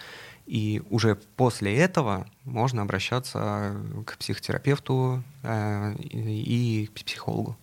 и 0.46 0.82
уже 0.90 1.16
после 1.36 1.76
этого 1.76 2.26
можно 2.44 2.82
обращаться 2.82 3.76
к 4.06 4.18
психотерапевту 4.18 5.24
э, 5.42 5.94
и 5.98 6.90
к 6.94 7.04
психологу. 7.04 7.56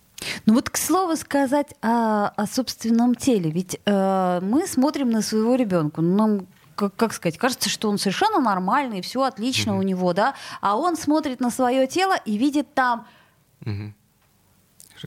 Ну 0.46 0.54
вот 0.54 0.70
к 0.70 0.76
слову 0.76 1.16
сказать 1.16 1.74
о, 1.82 2.28
о 2.28 2.46
собственном 2.46 3.14
теле. 3.14 3.50
Ведь 3.50 3.80
э, 3.84 4.40
мы 4.42 4.66
смотрим 4.66 5.10
на 5.10 5.22
своего 5.22 5.54
ребенка. 5.54 6.00
Ну, 6.02 6.16
нам 6.16 6.46
как, 6.80 6.96
как 6.96 7.12
сказать, 7.12 7.36
кажется, 7.36 7.68
что 7.68 7.90
он 7.90 7.98
совершенно 7.98 8.40
нормальный, 8.40 9.02
все 9.02 9.22
отлично 9.22 9.72
угу. 9.74 9.80
у 9.80 9.82
него, 9.82 10.12
да, 10.14 10.34
а 10.62 10.76
он 10.76 10.96
смотрит 10.96 11.38
на 11.38 11.50
свое 11.50 11.86
тело 11.86 12.16
и 12.24 12.38
видит 12.38 12.72
там 12.72 13.06
угу. 13.60 13.92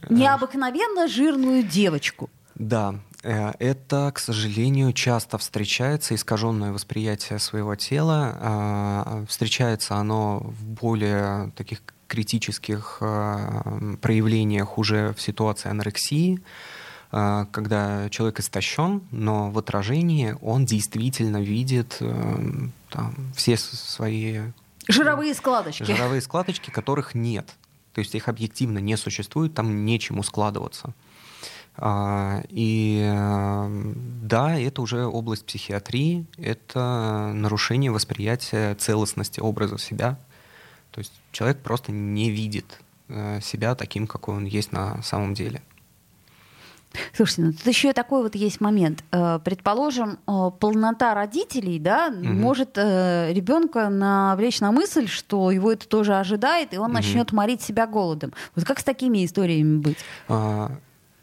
необыкновенно 0.08 1.08
жирную 1.08 1.64
девочку. 1.64 2.30
Да, 2.54 2.94
э, 3.24 3.52
это, 3.58 4.12
к 4.14 4.20
сожалению, 4.20 4.92
часто 4.92 5.36
встречается 5.36 6.14
искаженное 6.14 6.72
восприятие 6.72 7.40
своего 7.40 7.74
тела. 7.74 8.36
А, 8.40 9.24
встречается 9.28 9.96
оно 9.96 10.38
в 10.44 10.64
более 10.64 11.50
таких 11.56 11.82
критических 12.14 12.98
э, 13.00 13.96
проявлениях 14.00 14.78
уже 14.78 15.12
в 15.14 15.20
ситуации 15.20 15.68
анорексии, 15.68 16.40
э, 17.10 17.46
когда 17.50 18.08
человек 18.08 18.38
истощен, 18.38 19.02
но 19.10 19.50
в 19.50 19.58
отражении 19.58 20.36
он 20.40 20.64
действительно 20.64 21.42
видит 21.42 21.96
э, 21.98 22.68
там, 22.90 23.14
все 23.34 23.56
свои... 23.56 24.42
Жировые 24.86 25.34
складочки. 25.34 25.82
Жировые 25.82 26.20
складочки, 26.20 26.70
которых 26.70 27.16
нет. 27.16 27.52
То 27.94 27.98
есть 27.98 28.14
их 28.14 28.28
объективно 28.28 28.78
не 28.78 28.96
существует, 28.96 29.54
там 29.54 29.84
нечему 29.84 30.22
складываться. 30.22 30.94
А, 31.76 32.42
и 32.48 33.02
да, 34.22 34.56
это 34.56 34.82
уже 34.82 35.04
область 35.06 35.46
психиатрии, 35.46 36.26
это 36.38 37.32
нарушение 37.34 37.90
восприятия 37.90 38.76
целостности 38.76 39.40
образа 39.40 39.78
себя, 39.78 40.16
то 40.94 41.00
есть 41.00 41.12
человек 41.32 41.58
просто 41.58 41.90
не 41.90 42.30
видит 42.30 42.78
э, 43.08 43.40
себя 43.40 43.74
таким, 43.74 44.06
какой 44.06 44.36
он 44.36 44.44
есть 44.44 44.70
на 44.70 45.02
самом 45.02 45.34
деле. 45.34 45.60
Слушайте, 47.12 47.42
ну 47.42 47.52
тут 47.52 47.66
еще 47.66 47.92
такой 47.92 48.22
вот 48.22 48.36
есть 48.36 48.60
момент. 48.60 49.02
Э, 49.10 49.40
предположим, 49.44 50.20
э, 50.28 50.50
полнота 50.60 51.12
родителей, 51.14 51.80
да, 51.80 52.14
угу. 52.16 52.28
может 52.28 52.78
ребенка 52.78 53.88
навлечь 53.88 54.60
на 54.60 54.70
мысль, 54.70 55.08
что 55.08 55.50
его 55.50 55.72
это 55.72 55.88
тоже 55.88 56.14
ожидает, 56.14 56.72
и 56.72 56.78
он 56.78 56.86
угу. 56.86 56.92
начнет 56.94 57.32
морить 57.32 57.60
себя 57.60 57.88
голодом. 57.88 58.32
Вот 58.54 58.64
как 58.64 58.78
с 58.78 58.84
такими 58.84 59.24
историями 59.24 59.78
быть? 59.78 59.98
А, 60.28 60.70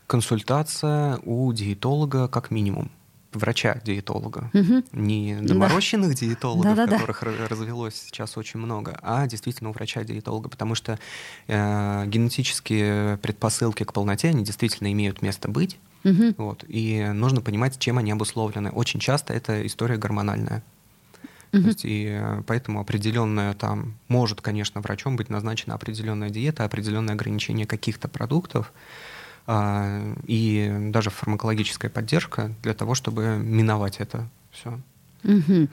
консультация 0.05 1.17
у 1.23 1.53
диетолога 1.53 2.27
как 2.27 2.51
минимум 2.51 2.91
врача-диетолога. 3.33 4.49
Угу. 4.53 4.83
Не 4.93 5.35
доморощенных 5.41 6.09
да. 6.09 6.15
диетологов, 6.15 6.75
да, 6.75 6.85
да, 6.85 6.97
которых 6.97 7.23
развелось 7.23 7.95
сейчас 7.95 8.37
очень 8.37 8.59
много, 8.59 8.99
а 9.01 9.27
действительно 9.27 9.69
у 9.69 9.73
врача-диетолога, 9.73 10.49
потому 10.49 10.75
что 10.75 10.99
э, 11.47 12.05
генетические 12.07 13.17
предпосылки 13.17 13.83
к 13.83 13.93
полноте, 13.93 14.29
они 14.29 14.43
действительно 14.43 14.91
имеют 14.91 15.21
место 15.21 15.49
быть. 15.49 15.77
Угу. 16.03 16.35
Вот, 16.37 16.65
и 16.67 17.05
нужно 17.13 17.41
понимать, 17.41 17.77
чем 17.79 17.97
они 17.97 18.11
обусловлены. 18.11 18.71
Очень 18.71 18.99
часто 18.99 19.33
это 19.33 19.65
история 19.65 19.97
гормональная. 19.97 20.63
Угу. 21.53 21.61
То 21.61 21.67
есть, 21.67 21.85
и 21.85 22.07
э, 22.09 22.43
поэтому 22.47 22.79
определенная 22.79 23.53
там 23.53 23.95
может, 24.07 24.41
конечно, 24.41 24.81
врачом 24.81 25.15
быть 25.15 25.29
назначена 25.29 25.75
определенная 25.75 26.29
диета, 26.29 26.63
определенное 26.63 27.15
ограничение 27.15 27.65
каких-то 27.67 28.07
продуктов 28.07 28.71
и 29.47 30.77
даже 30.91 31.09
фармакологическая 31.09 31.89
поддержка 31.89 32.51
для 32.61 32.73
того, 32.73 32.95
чтобы 32.95 33.37
миновать 33.37 33.99
это 33.99 34.27
все. 34.51 34.79
Угу. 35.23 35.67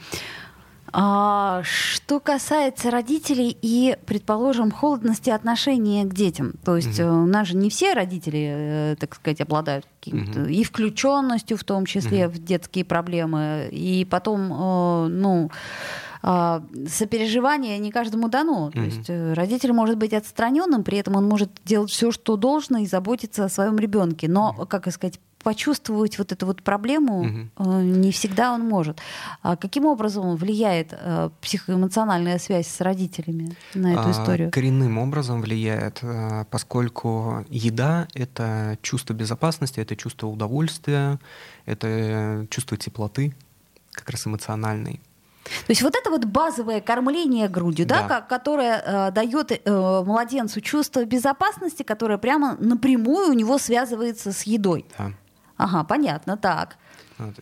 А, 0.90 1.62
что 1.64 2.18
касается 2.18 2.90
родителей 2.90 3.56
и, 3.60 3.98
предположим, 4.06 4.70
холодности 4.70 5.28
отношения 5.28 6.04
к 6.04 6.14
детям, 6.14 6.54
то 6.64 6.76
есть 6.76 6.98
угу. 6.98 7.08
у 7.08 7.26
нас 7.26 7.48
же 7.48 7.56
не 7.56 7.68
все 7.68 7.92
родители, 7.92 8.92
э, 8.92 8.96
так 8.98 9.14
сказать, 9.14 9.42
обладают 9.42 9.86
каким-то 10.00 10.42
угу. 10.42 10.48
и 10.48 10.64
включенностью, 10.64 11.58
в 11.58 11.64
том 11.64 11.84
числе 11.84 12.26
угу. 12.26 12.36
в 12.36 12.44
детские 12.44 12.86
проблемы, 12.86 13.68
и 13.70 14.06
потом, 14.08 14.50
э, 14.50 15.08
ну 15.08 15.50
а, 15.50 16.07
сопереживание 16.22 17.78
не 17.78 17.90
каждому 17.90 18.28
дано. 18.28 18.68
Mm-hmm. 18.68 18.72
То 18.72 18.80
есть 18.80 19.36
родитель 19.36 19.72
может 19.72 19.96
быть 19.96 20.12
отстраненным, 20.12 20.84
при 20.84 20.98
этом 20.98 21.16
он 21.16 21.28
может 21.28 21.50
делать 21.64 21.90
все, 21.90 22.10
что 22.10 22.36
должно, 22.36 22.78
и 22.78 22.86
заботиться 22.86 23.44
о 23.44 23.48
своем 23.48 23.78
ребенке. 23.78 24.28
Но, 24.28 24.52
как 24.68 24.92
сказать, 24.92 25.20
почувствовать 25.42 26.18
вот 26.18 26.32
эту 26.32 26.46
вот 26.46 26.62
проблему 26.62 27.48
угу. 27.56 27.72
не 27.80 28.10
всегда 28.10 28.52
он 28.52 28.62
может. 28.62 29.00
А 29.42 29.56
каким 29.56 29.86
образом 29.86 30.36
влияет 30.36 30.92
э, 30.92 31.30
психоэмоциональная 31.40 32.38
связь 32.38 32.66
с 32.66 32.80
родителями 32.80 33.56
на 33.74 33.92
эту 33.92 34.08
а, 34.08 34.10
историю? 34.10 34.50
Коренным 34.50 34.98
образом 34.98 35.40
влияет, 35.40 36.00
э, 36.02 36.44
поскольку 36.50 37.44
еда— 37.48 38.08
это 38.14 38.78
чувство 38.82 39.14
безопасности, 39.14 39.80
это 39.80 39.96
чувство 39.96 40.26
удовольствия, 40.26 41.18
это 41.66 42.46
чувство 42.50 42.76
теплоты, 42.76 43.34
как 43.92 44.10
раз 44.10 44.26
эмоциональной. 44.26 45.00
То 45.66 45.70
есть 45.70 45.82
вот 45.82 45.94
это 45.94 46.10
вот 46.10 46.24
базовое 46.24 46.80
кормление 46.80 47.48
грудью, 47.48 47.86
да, 47.86 48.06
да 48.06 48.20
которое 48.20 48.82
э, 48.84 49.10
дает 49.12 49.52
э, 49.52 50.02
младенцу 50.04 50.60
чувство 50.60 51.04
безопасности, 51.04 51.82
которое 51.82 52.18
прямо 52.18 52.56
напрямую 52.58 53.30
у 53.30 53.32
него 53.32 53.58
связывается 53.58 54.32
с 54.32 54.42
едой. 54.42 54.84
Да. 54.98 55.12
Ага, 55.56 55.84
понятно, 55.84 56.36
так. 56.36 56.76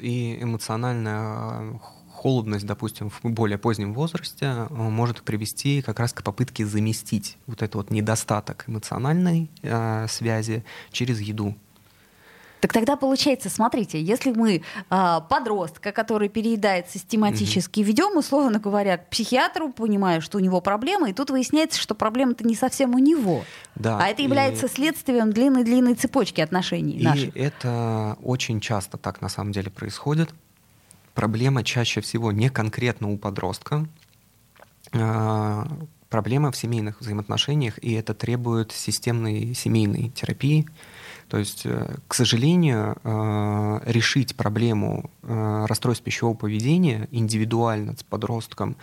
И 0.01 0.39
эмоциональная 0.41 1.75
э, 1.75 1.79
холодность, 2.17 2.67
допустим, 2.67 3.11
в 3.11 3.21
более 3.23 3.59
позднем 3.59 3.93
возрасте 3.93 4.47
э, 4.47 4.67
может 4.71 5.23
привести 5.23 5.83
как 5.83 6.01
раз 6.01 6.13
к 6.13 6.23
попытке 6.23 6.65
заместить 6.65 7.37
вот 7.47 7.63
этот 7.63 7.75
вот 7.75 7.91
недостаток 7.91 8.65
эмоциональной 8.67 9.51
э, 9.63 10.07
связи 10.09 10.65
через 10.91 11.21
еду. 11.21 11.55
Так 12.61 12.73
тогда 12.73 12.97
получается, 12.97 13.51
смотрите, 13.51 14.01
если 14.01 14.33
мы 14.33 14.63
э, 14.91 15.21
подростка, 15.29 15.93
который 15.93 16.29
переедает 16.29 16.89
систематически, 16.89 17.81
угу. 17.81 17.89
ведем, 17.89 18.17
условно 18.17 18.59
говоря, 18.59 18.97
к 18.99 19.11
психиатру, 19.11 19.73
понимая, 19.73 20.21
что 20.21 20.39
у 20.39 20.41
него 20.41 20.61
проблема, 20.61 21.11
и 21.11 21.13
тут 21.13 21.31
выясняется, 21.31 21.81
что 21.81 21.95
проблема-то 21.95 22.45
не 22.45 22.55
совсем 22.55 22.95
у 22.95 22.99
него. 22.99 23.45
Да, 23.75 23.99
а 23.99 24.09
это 24.09 24.23
является 24.23 24.67
и... 24.67 24.69
следствием 24.71 25.33
длинной-длинной 25.33 25.95
цепочки 25.95 26.41
отношений 26.41 26.93
и 26.93 27.05
наших. 27.05 27.37
И 27.37 27.39
это 27.39 28.17
очень 28.23 28.61
часто 28.61 28.97
так 28.97 29.21
на 29.21 29.29
самом 29.29 29.53
деле 29.53 29.71
происходит. 29.71 30.31
Проблема 31.15 31.63
чаще 31.63 32.01
всего 32.01 32.33
не 32.33 32.49
конкретно 32.49 33.11
у 33.11 33.17
подростка, 33.17 33.87
а, 34.93 35.67
проблема 36.09 36.51
в 36.51 36.57
семейных 36.57 37.01
взаимоотношениях, 37.01 37.79
и 37.83 37.93
это 37.93 38.15
требует 38.15 38.73
системной 38.73 39.55
семейной 39.55 40.11
терапии, 40.11 40.67
то 41.29 41.39
есть, 41.39 41.67
э, 41.67 41.97
к 42.07 42.15
сожалению, 42.15 42.97
э, 43.03 43.81
решить 43.87 44.37
проблему 44.37 45.11
э, 45.23 45.67
расстройств 45.69 46.05
пищевого 46.05 46.37
поведения 46.37 47.09
индивидуально 47.11 47.97
с 47.97 48.03
подростком 48.03 48.77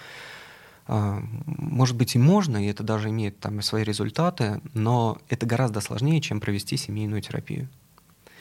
может 0.86 1.95
быть 1.95 2.15
и 2.15 2.19
можно, 2.19 2.58
и 2.58 2.67
это 2.67 2.84
даже 2.84 3.10
имеет 3.10 3.39
там 3.39 3.62
свои 3.62 3.86
результаты, 3.86 4.60
но 4.73 5.17
это 5.29 5.45
гораздо 5.45 5.79
сложнее, 5.79 6.19
чем 6.19 6.41
провести 6.41 6.75
семейную 6.75 7.21
терапию. 7.21 7.69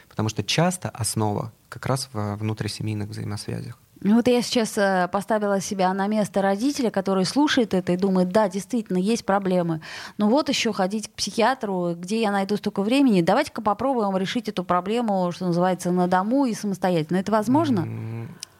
Потому 0.08 0.28
что 0.28 0.42
часто 0.42 0.88
основа 0.88 1.52
как 1.68 1.86
раз 1.86 2.10
в 2.12 2.34
внутрисемейных 2.34 3.10
взаимосвязях. 3.10 3.78
Ну 4.04 4.16
вот 4.16 4.26
я 4.26 4.42
сейчас 4.42 4.76
э, 4.76 5.08
поставила 5.12 5.60
себя 5.60 5.92
на 5.94 6.08
место 6.08 6.42
родителя, 6.42 6.90
который 6.90 7.24
слушает 7.24 7.72
это 7.72 7.92
и 7.92 7.96
думает, 7.96 8.30
да, 8.30 8.48
действительно, 8.48 8.98
есть 8.98 9.24
проблемы. 9.24 9.80
Но 10.18 10.28
вот 10.28 10.48
еще 10.48 10.72
ходить 10.72 11.08
к 11.08 11.12
психиатру, 11.12 11.94
где 11.96 12.20
я 12.20 12.32
найду 12.32 12.56
столько 12.56 12.82
времени. 12.82 13.22
Давайте-ка 13.22 13.62
попробуем 13.62 14.16
решить 14.16 14.48
эту 14.48 14.64
проблему, 14.64 15.30
что 15.32 15.46
называется, 15.46 15.92
на 15.92 16.08
дому 16.08 16.46
и 16.46 16.54
самостоятельно. 16.54 17.18
Это 17.18 17.30
возможно? 17.30 17.86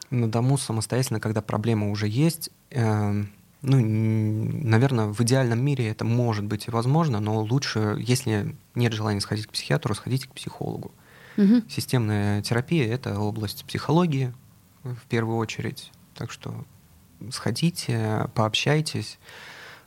На 0.09 0.31
дому 0.31 0.57
самостоятельно, 0.57 1.19
когда 1.19 1.41
проблема 1.41 1.89
уже 1.89 2.07
есть, 2.07 2.49
э, 2.71 3.23
ну, 3.63 3.77
наверное, 3.79 5.07
в 5.07 5.19
идеальном 5.21 5.63
мире 5.63 5.89
это 5.89 6.05
может 6.05 6.45
быть 6.45 6.67
и 6.67 6.71
возможно, 6.71 7.19
но 7.19 7.41
лучше, 7.41 7.97
если 7.99 8.55
нет 8.75 8.93
желания 8.93 9.21
сходить 9.21 9.47
к 9.47 9.51
психиатру, 9.51 9.95
сходите 9.95 10.27
к 10.27 10.31
психологу. 10.31 10.91
Угу. 11.37 11.63
Системная 11.67 12.41
терапия— 12.41 12.87
это 12.93 13.19
область 13.19 13.65
психологии, 13.65 14.33
в 14.83 15.05
первую 15.07 15.37
очередь. 15.37 15.91
Так 16.15 16.31
что 16.31 16.53
сходите, 17.31 18.29
пообщайтесь. 18.35 19.19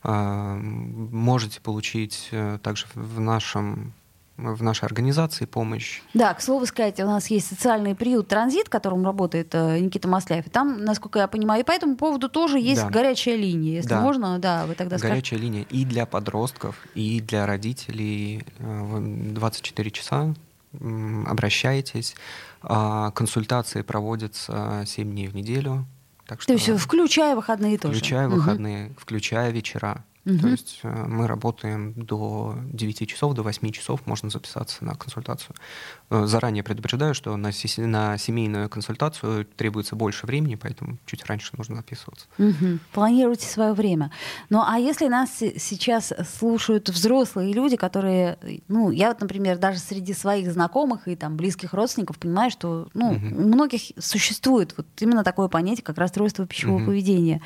А, 0.03 0.57
можете 0.57 1.61
получить 1.61 2.29
э, 2.31 2.59
также 2.63 2.87
в 2.95 3.21
нашем 3.21 3.93
в 4.37 4.63
нашей 4.63 4.85
организации 4.85 5.47
помощь. 5.47 6.03
Да, 6.13 6.35
к 6.35 6.43
слову 6.43 6.67
сказать, 6.67 7.01
у 7.01 7.07
нас 7.07 7.29
есть 7.29 7.49
социальный 7.49 7.95
приют 7.95 8.29
«Транзит», 8.29 8.69
которым 8.69 9.05
работает 9.05 9.55
э, 9.55 9.79
Никита 9.79 10.09
Масляев. 10.09 10.47
И 10.47 10.51
там, 10.51 10.85
насколько 10.85 11.21
я 11.21 11.27
понимаю, 11.27 11.63
и 11.63 11.65
по 11.65 11.73
этому 11.73 11.97
поводу 11.97 12.29
тоже 12.29 12.59
есть 12.59 12.83
да. 12.83 12.91
горячая 12.91 13.37
линия. 13.37 13.77
Если 13.77 13.89
да. 13.89 14.01
можно, 14.01 14.39
да, 14.39 14.67
вы 14.67 14.75
тогда 14.75 14.99
скажете. 14.99 15.15
Горячая 15.15 15.41
линия 15.41 15.63
и 15.71 15.87
для 15.87 16.05
подростков, 16.05 16.77
и 16.95 17.21
для 17.21 17.47
родителей 17.47 18.45
24 18.59 19.89
э, 19.89 19.91
часа. 19.91 20.35
Обращайтесь. 21.27 22.15
А 22.69 23.13
консультации 23.13 23.83
проводятся 23.83 24.83
7 24.87 25.11
дней 25.11 25.29
в 25.29 25.35
неделю. 25.35 25.87
Так 26.27 26.43
что, 26.43 26.53
То 26.53 26.59
есть 26.59 26.69
включая 26.83 27.37
выходные 27.37 27.79
тоже? 27.79 27.95
Включая 27.95 28.29
выходные, 28.29 28.87
угу. 28.89 28.95
включая 28.99 29.51
вечера. 29.51 30.05
Угу. 30.27 30.39
То 30.39 30.49
есть 30.49 30.81
э, 30.83 31.05
мы 31.07 31.29
работаем 31.29 31.93
до 31.95 32.57
9 32.73 33.09
часов, 33.09 33.35
до 33.35 33.43
8 33.43 33.71
часов 33.71 34.05
можно 34.07 34.29
записаться 34.29 34.85
на 34.85 34.97
консультацию. 34.97 35.55
Э, 36.11 36.27
заранее 36.27 36.65
предупреждаю, 36.65 37.15
что 37.15 37.37
на, 37.37 37.53
на 37.77 38.19
семейную 38.19 38.69
консультацию 38.69 39.45
требуется 39.45 39.95
больше 39.95 40.27
времени, 40.27 40.57
поэтому 40.57 40.99
чуть 41.07 41.25
раньше 41.27 41.53
нужно 41.57 41.77
записываться. 41.77 42.27
Угу. 42.39 42.81
Планируйте 42.93 43.47
свое 43.47 43.73
время. 43.73 44.11
Ну 44.51 44.65
а 44.67 44.79
если 44.79 45.07
нас 45.07 45.31
сейчас 45.39 46.13
слушают 46.37 46.89
взрослые 46.89 47.53
люди, 47.53 47.77
которые, 47.77 48.39
ну 48.67 48.91
я 48.91 49.09
вот, 49.09 49.21
например, 49.21 49.59
даже 49.59 49.79
среди 49.79 50.13
своих 50.13 50.53
знакомых 50.53 51.07
и 51.07 51.15
там 51.15 51.37
близких 51.37 51.73
родственников 51.73 52.19
понимаю, 52.19 52.51
что 52.51 52.89
ну, 52.95 53.13
угу. 53.13 53.27
у 53.27 53.47
многих 53.47 53.93
существует 53.99 54.75
вот 54.77 54.87
именно 54.99 55.23
такое 55.23 55.47
понятие, 55.47 55.85
как 55.85 55.99
расстройство 55.99 56.47
пищевого 56.47 56.79
угу. 56.79 56.87
поведения. 56.87 57.41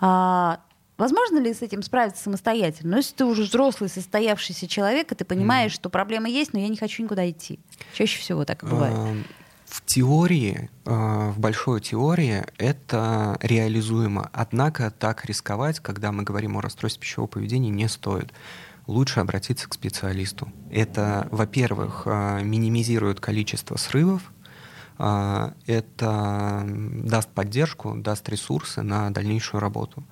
А, 0.00 0.58
Возможно 0.96 1.38
ли 1.38 1.52
с 1.52 1.60
этим 1.60 1.82
справиться 1.82 2.22
самостоятельно? 2.22 2.92
Но 2.92 2.96
если 2.96 3.14
ты 3.14 3.24
уже 3.26 3.42
взрослый, 3.42 3.90
состоявшийся 3.90 4.66
человек, 4.66 5.12
и 5.12 5.14
ты 5.14 5.24
понимаешь, 5.24 5.72
mm. 5.72 5.74
что 5.74 5.90
проблема 5.90 6.28
есть, 6.28 6.54
но 6.54 6.58
я 6.58 6.68
не 6.68 6.76
хочу 6.76 7.02
никуда 7.02 7.28
идти. 7.28 7.58
Чаще 7.92 8.18
всего 8.18 8.44
так 8.46 8.62
и 8.62 8.66
бывает. 8.66 8.96
Эм, 8.96 9.24
в 9.66 9.84
теории, 9.84 10.70
э, 10.86 11.30
в 11.30 11.38
большой 11.38 11.82
теории 11.82 12.46
это 12.56 13.36
реализуемо. 13.42 14.30
Однако 14.32 14.90
так 14.90 15.26
рисковать, 15.26 15.80
когда 15.80 16.12
мы 16.12 16.22
говорим 16.22 16.56
о 16.56 16.62
расстройстве 16.62 17.02
пищевого 17.02 17.28
поведения, 17.28 17.70
не 17.70 17.88
стоит. 17.88 18.32
Лучше 18.86 19.20
обратиться 19.20 19.68
к 19.68 19.74
специалисту. 19.74 20.50
Это, 20.70 21.28
во-первых, 21.30 22.04
э, 22.06 22.40
минимизирует 22.42 23.20
количество 23.20 23.76
срывов, 23.76 24.32
это 24.98 26.64
даст 26.66 27.28
поддержку, 27.28 27.94
даст 27.96 28.26
ресурсы 28.30 28.80
на 28.80 29.10
дальнейшую 29.10 29.60
работу 29.60 30.02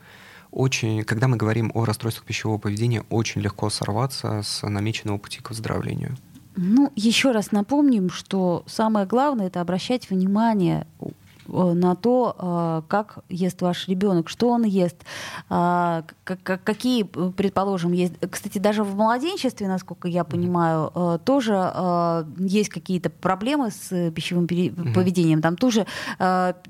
очень, 0.55 1.03
когда 1.03 1.29
мы 1.29 1.37
говорим 1.37 1.71
о 1.75 1.85
расстройствах 1.85 2.25
пищевого 2.25 2.59
поведения, 2.59 3.05
очень 3.11 3.41
легко 3.41 3.69
сорваться 3.71 4.43
с 4.43 4.67
намеченного 4.67 5.19
пути 5.19 5.41
к 5.41 5.51
выздоровлению. 5.51 6.17
Ну, 6.57 6.93
еще 6.95 7.33
раз 7.33 7.51
напомним, 7.51 8.11
что 8.11 8.63
самое 8.67 9.07
главное 9.07 9.49
это 9.49 9.61
обращать 9.61 10.09
внимание 10.09 10.87
на 11.47 11.95
то, 11.95 12.37
э, 12.39 12.89
как 12.89 13.19
ест 13.29 13.63
ваш 13.63 13.89
ребенок, 13.89 14.29
что 14.29 14.51
он 14.51 14.65
ест, 14.65 14.97
э, 15.51 16.03
какие, 16.25 17.03
предположим, 17.03 17.93
есть. 17.93 18.15
Кстати, 18.31 18.59
даже 18.59 18.83
в 18.83 18.95
младенчестве, 18.97 19.69
насколько 19.69 20.09
я 20.09 20.25
понимаю, 20.25 21.21
тоже 21.25 21.55
есть 22.39 22.69
какие-то 22.71 23.11
проблемы 23.11 23.71
с 23.71 24.11
пищевым 24.11 24.47
поведением. 24.47 25.43
Там 25.43 25.57
тоже 25.57 25.87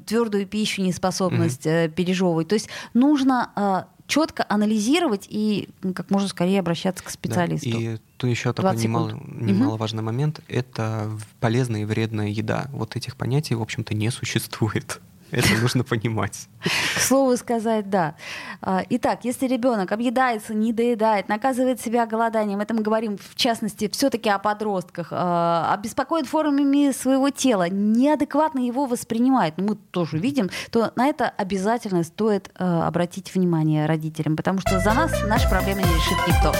твердую 0.07 0.47
пищу 0.47 0.83
неспособность 0.83 1.63
пережевывать. 1.63 2.49
То 2.49 2.55
есть 2.55 2.69
нужно 2.95 3.87
четко 4.15 4.47
анализировать 4.49 5.27
и 5.29 5.69
как 5.93 6.09
можно 6.09 6.29
скорее 6.29 6.61
обращаться 6.61 7.03
к 7.03 7.11
специалисту. 7.11 7.69
Да, 7.69 7.77
и 7.77 7.97
то 8.17 8.29
еще 8.29 8.53
такой 8.53 8.77
немало, 8.77 9.21
немаловажный 9.27 10.03
угу. 10.03 10.07
момент— 10.07 10.41
это 10.49 11.11
полезная 11.41 11.83
и 11.83 11.85
вредная 11.85 12.29
еда. 12.29 12.67
Вот 12.71 12.95
этих 12.95 13.17
понятий, 13.17 13.57
в 13.57 13.63
общем-то, 13.63 13.93
не 13.93 14.11
существует. 14.13 15.01
Это 15.31 15.55
нужно 15.61 15.85
понимать. 15.85 16.49
К 16.97 17.01
слову 17.01 17.37
сказать, 17.37 17.91
да. 17.91 18.15
А, 18.61 18.83
итак, 18.89 19.21
если 19.25 19.47
ребенок 19.47 19.93
объедается, 19.93 20.55
не 20.55 20.73
доедает, 20.73 21.29
наказывает 21.29 21.81
себя 21.81 22.07
голоданием, 22.07 22.61
это 22.61 22.75
мы 22.75 22.83
говорим 22.83 23.19
в 23.19 23.35
частности 23.35 23.89
все-таки 23.89 24.29
о 24.31 24.39
подростках, 24.39 25.09
а, 25.11 25.75
обеспокоит 25.75 26.27
формами 26.27 26.93
своего 26.93 27.31
тела, 27.31 27.69
неадекватно 27.69 28.61
его 28.61 28.87
воспринимает, 28.87 29.55
ну, 29.57 29.65
мы 29.69 29.77
тоже 29.77 30.19
видим, 30.19 30.51
то 30.71 30.93
на 30.97 31.07
это 31.07 31.29
обязательно 31.29 32.05
стоит 32.05 32.51
а, 32.55 32.87
обратить 32.87 33.35
внимание 33.35 33.87
родителям, 33.87 34.37
потому 34.37 34.61
что 34.61 34.79
за 34.79 34.95
нас 34.95 35.11
наши 35.27 35.49
проблемы 35.49 35.83
не 35.83 35.89
решит 35.89 36.19
никто. 36.29 36.55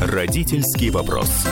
Родительский 0.00 0.90
вопрос. 0.90 1.46